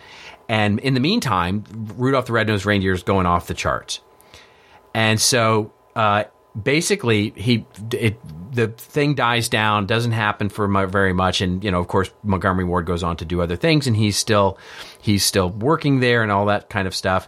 [0.49, 1.63] And in the meantime,
[1.97, 3.99] Rudolph the Red-Nosed Reindeer is going off the charts.
[4.93, 6.25] And so, uh,
[6.61, 8.19] basically, he, it,
[8.53, 11.41] the thing dies down, doesn't happen for very much.
[11.41, 14.17] And, you know, of course, Montgomery Ward goes on to do other things and he's
[14.17, 14.57] still,
[15.01, 17.27] he's still working there and all that kind of stuff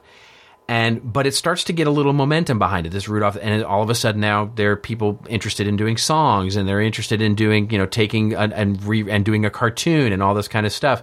[0.70, 2.92] and but it starts to get a little momentum behind it.
[2.92, 6.56] This Rudolph, and all of a sudden now there are people interested in doing songs,
[6.56, 10.22] and they're interested in doing you know taking and re, and doing a cartoon and
[10.22, 11.02] all this kind of stuff.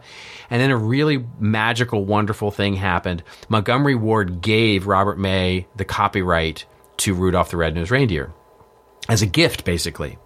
[0.51, 3.25] And then a really magical, wonderful thing happened.
[3.49, 6.64] Montgomery Ward gave Robert May the copyright
[6.99, 8.33] to Rudolph the Red-Nosed Reindeer
[9.09, 10.17] as a gift, basically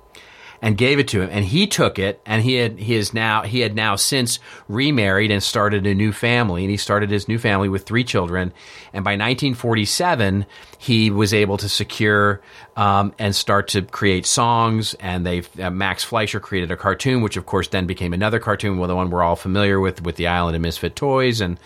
[0.62, 1.30] and gave it to him.
[1.32, 4.38] And he took it and he had he is now he had now since
[4.68, 6.62] remarried and started a new family.
[6.62, 8.52] And he started his new family with three children.
[8.92, 10.46] And by 1947
[10.78, 12.40] he was able to secure
[12.76, 14.94] um, and start to create songs.
[14.94, 18.78] And they uh, Max Fleischer created a cartoon which of course then became another cartoon
[18.78, 21.40] well the one we're all familiar with with the Island of Misfit Toys.
[21.40, 21.58] And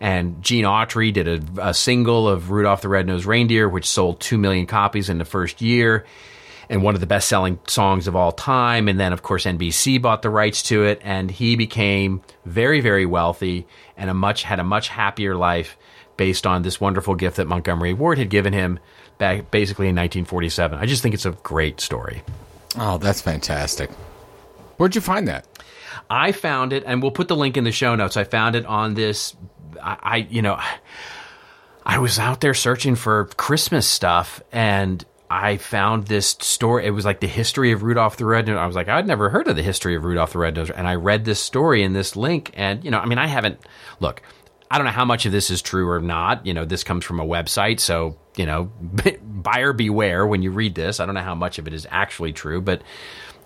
[0.00, 4.38] and Gene Autry did a, a single of Rudolph the Red-Nosed Reindeer which sold 2
[4.38, 6.06] million copies in the first year
[6.70, 8.88] and one of the best selling songs of all time.
[8.88, 13.06] And then, of course, NBC bought the rights to it, and he became very, very
[13.06, 13.66] wealthy
[13.96, 15.76] and a much had a much happier life
[16.16, 18.78] based on this wonderful gift that Montgomery Ward had given him
[19.18, 20.78] back basically in 1947.
[20.78, 22.22] I just think it's a great story.
[22.76, 23.90] Oh, that's fantastic.
[24.76, 25.46] Where'd you find that?
[26.10, 28.16] I found it, and we'll put the link in the show notes.
[28.16, 29.36] I found it on this.
[29.82, 30.60] I, I you know,
[31.84, 36.86] I was out there searching for Christmas stuff, and I found this story.
[36.86, 38.48] It was like the history of Rudolph the Red.
[38.48, 40.72] I was like, I'd never heard of the history of Rudolph the Red-Nosed.
[40.74, 43.60] And I read this story in this link, and you know, I mean, I haven't.
[44.00, 44.22] Look,
[44.70, 46.46] I don't know how much of this is true or not.
[46.46, 48.70] You know, this comes from a website, so you know,
[49.22, 50.98] buyer beware when you read this.
[50.98, 52.82] I don't know how much of it is actually true, but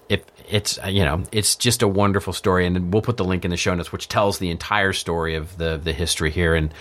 [0.09, 3.45] if it's uh, you know, it's just a wonderful story, and we'll put the link
[3.45, 6.73] in the show notes, which tells the entire story of the the history here and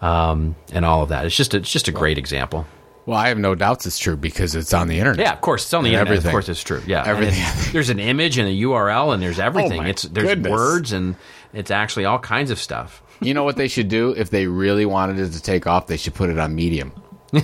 [0.00, 1.26] um and all of that.
[1.26, 2.66] It's just it's just a great example.
[3.10, 5.26] Well, I have no doubts it's true because it's on the internet.
[5.26, 6.24] Yeah, of course, it's on the And internet.
[6.26, 6.80] Of course, it's true.
[6.86, 7.34] Yeah, Everything.
[7.40, 9.80] it's- there's an image and a URL, and there's everything.
[9.80, 10.52] Oh my it's there's goodness.
[10.52, 11.16] words and
[11.52, 13.02] it's actually all kinds of stuff.
[13.20, 15.88] You know what they should do if they really wanted it to take off?
[15.88, 16.92] They should put it on Medium.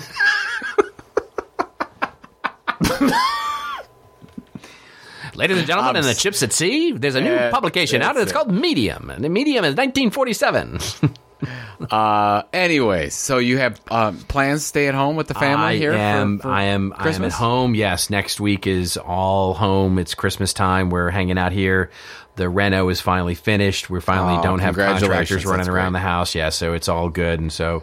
[5.35, 8.15] Ladies and gentlemen, in the chips at sea, there's a new Yeah, publication out.
[8.17, 8.35] and It's it.
[8.35, 10.79] called Medium, and the Medium is 1947.
[11.91, 15.77] Uh, anyways, so you have um, plans to stay at home with the family I
[15.77, 15.93] here?
[15.93, 16.39] for- am.
[16.39, 16.67] for I am.
[16.67, 17.35] I am at Christmas?
[17.35, 17.75] home.
[17.75, 19.99] Yes, next week is all home.
[19.99, 20.91] It's Christmas time.
[20.91, 21.91] We're hanging out here.
[22.37, 23.89] The reno is finally finished.
[23.89, 26.01] We finally Oh, don't have contractors running That's around great.
[26.01, 26.35] the house.
[26.35, 27.41] Yeah, so it's all good.
[27.41, 27.83] And so,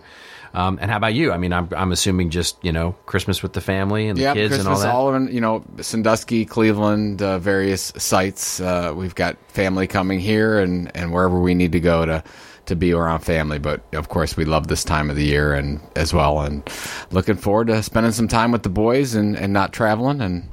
[0.54, 1.32] um, and how about you?
[1.32, 4.34] I mean, I'm I'm assuming just you know Christmas with the family and the Yeah,
[4.36, 5.18] kids Christmas and all that.
[5.18, 8.60] in you know Sandusky, Cleveland, uh, various sites.
[8.60, 12.24] Uh, we've got family coming here and and wherever we need to go to
[12.66, 13.60] to be around family.
[13.60, 16.64] But of course, we love this time of the year and as well, and
[17.12, 20.50] looking forward to spending some time with the boys and and not traveling and.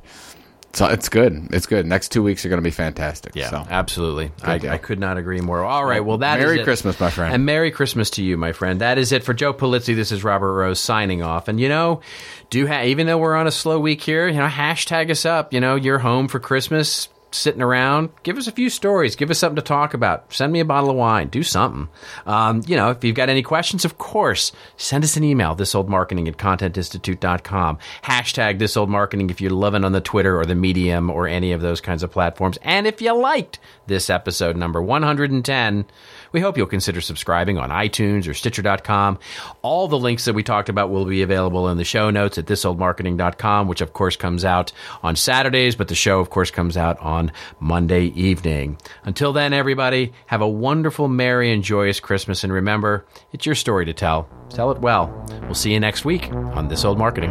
[0.73, 1.49] So it's good.
[1.51, 1.85] It's good.
[1.85, 3.35] Next two weeks are going to be fantastic.
[3.35, 3.67] Yeah, so.
[3.69, 4.31] absolutely.
[4.41, 4.55] I.
[4.55, 5.65] I could not agree more.
[5.65, 6.63] All right, well, that is Merry.
[6.63, 7.35] Christmas, my friend.
[7.35, 8.81] And Merry Christmas to you, my friend.
[8.81, 9.97] That is it for Joe Pulizzi.
[9.97, 11.49] This is Robert Rose signing off.
[11.49, 12.03] And you know,
[12.51, 15.53] do ha- even though we're on a slow week here, you know, hashtag us up.
[15.53, 18.11] You know, you're home for Christmas, sitting around.
[18.23, 19.17] Give us a few stories.
[19.17, 20.33] Give us something to talk about.
[20.33, 21.29] Send me a bottle of wine.
[21.29, 21.89] Do something.
[22.27, 25.55] Um, you know, if you've got any questions, of course, send us an email.
[25.55, 27.79] Thisoldmarketing at contentinstitute.com.
[28.05, 31.81] Hashtag thisoldmarketing if you're loving on the Twitter or the Medium or any of those
[31.81, 32.59] kinds of platforms.
[32.63, 35.87] And if you liked this episode number 110,
[36.33, 39.19] we hope you'll consider subscribing on iTunes or Stitcher.com.
[39.63, 42.47] All the links that we talked about will be available in the show notes at
[42.47, 44.73] thisoldmarketing.com, which of course comes out
[45.03, 48.79] on Saturdays, but the show, of course, comes out on Monday evening.
[49.05, 52.45] Until then, everybody, have a wonderful, merry, and joyous Christmas.
[52.45, 54.29] And remember, it's your story to tell.
[54.51, 55.13] Tell it well.
[55.43, 57.31] We'll see you next week on This Old Marketing.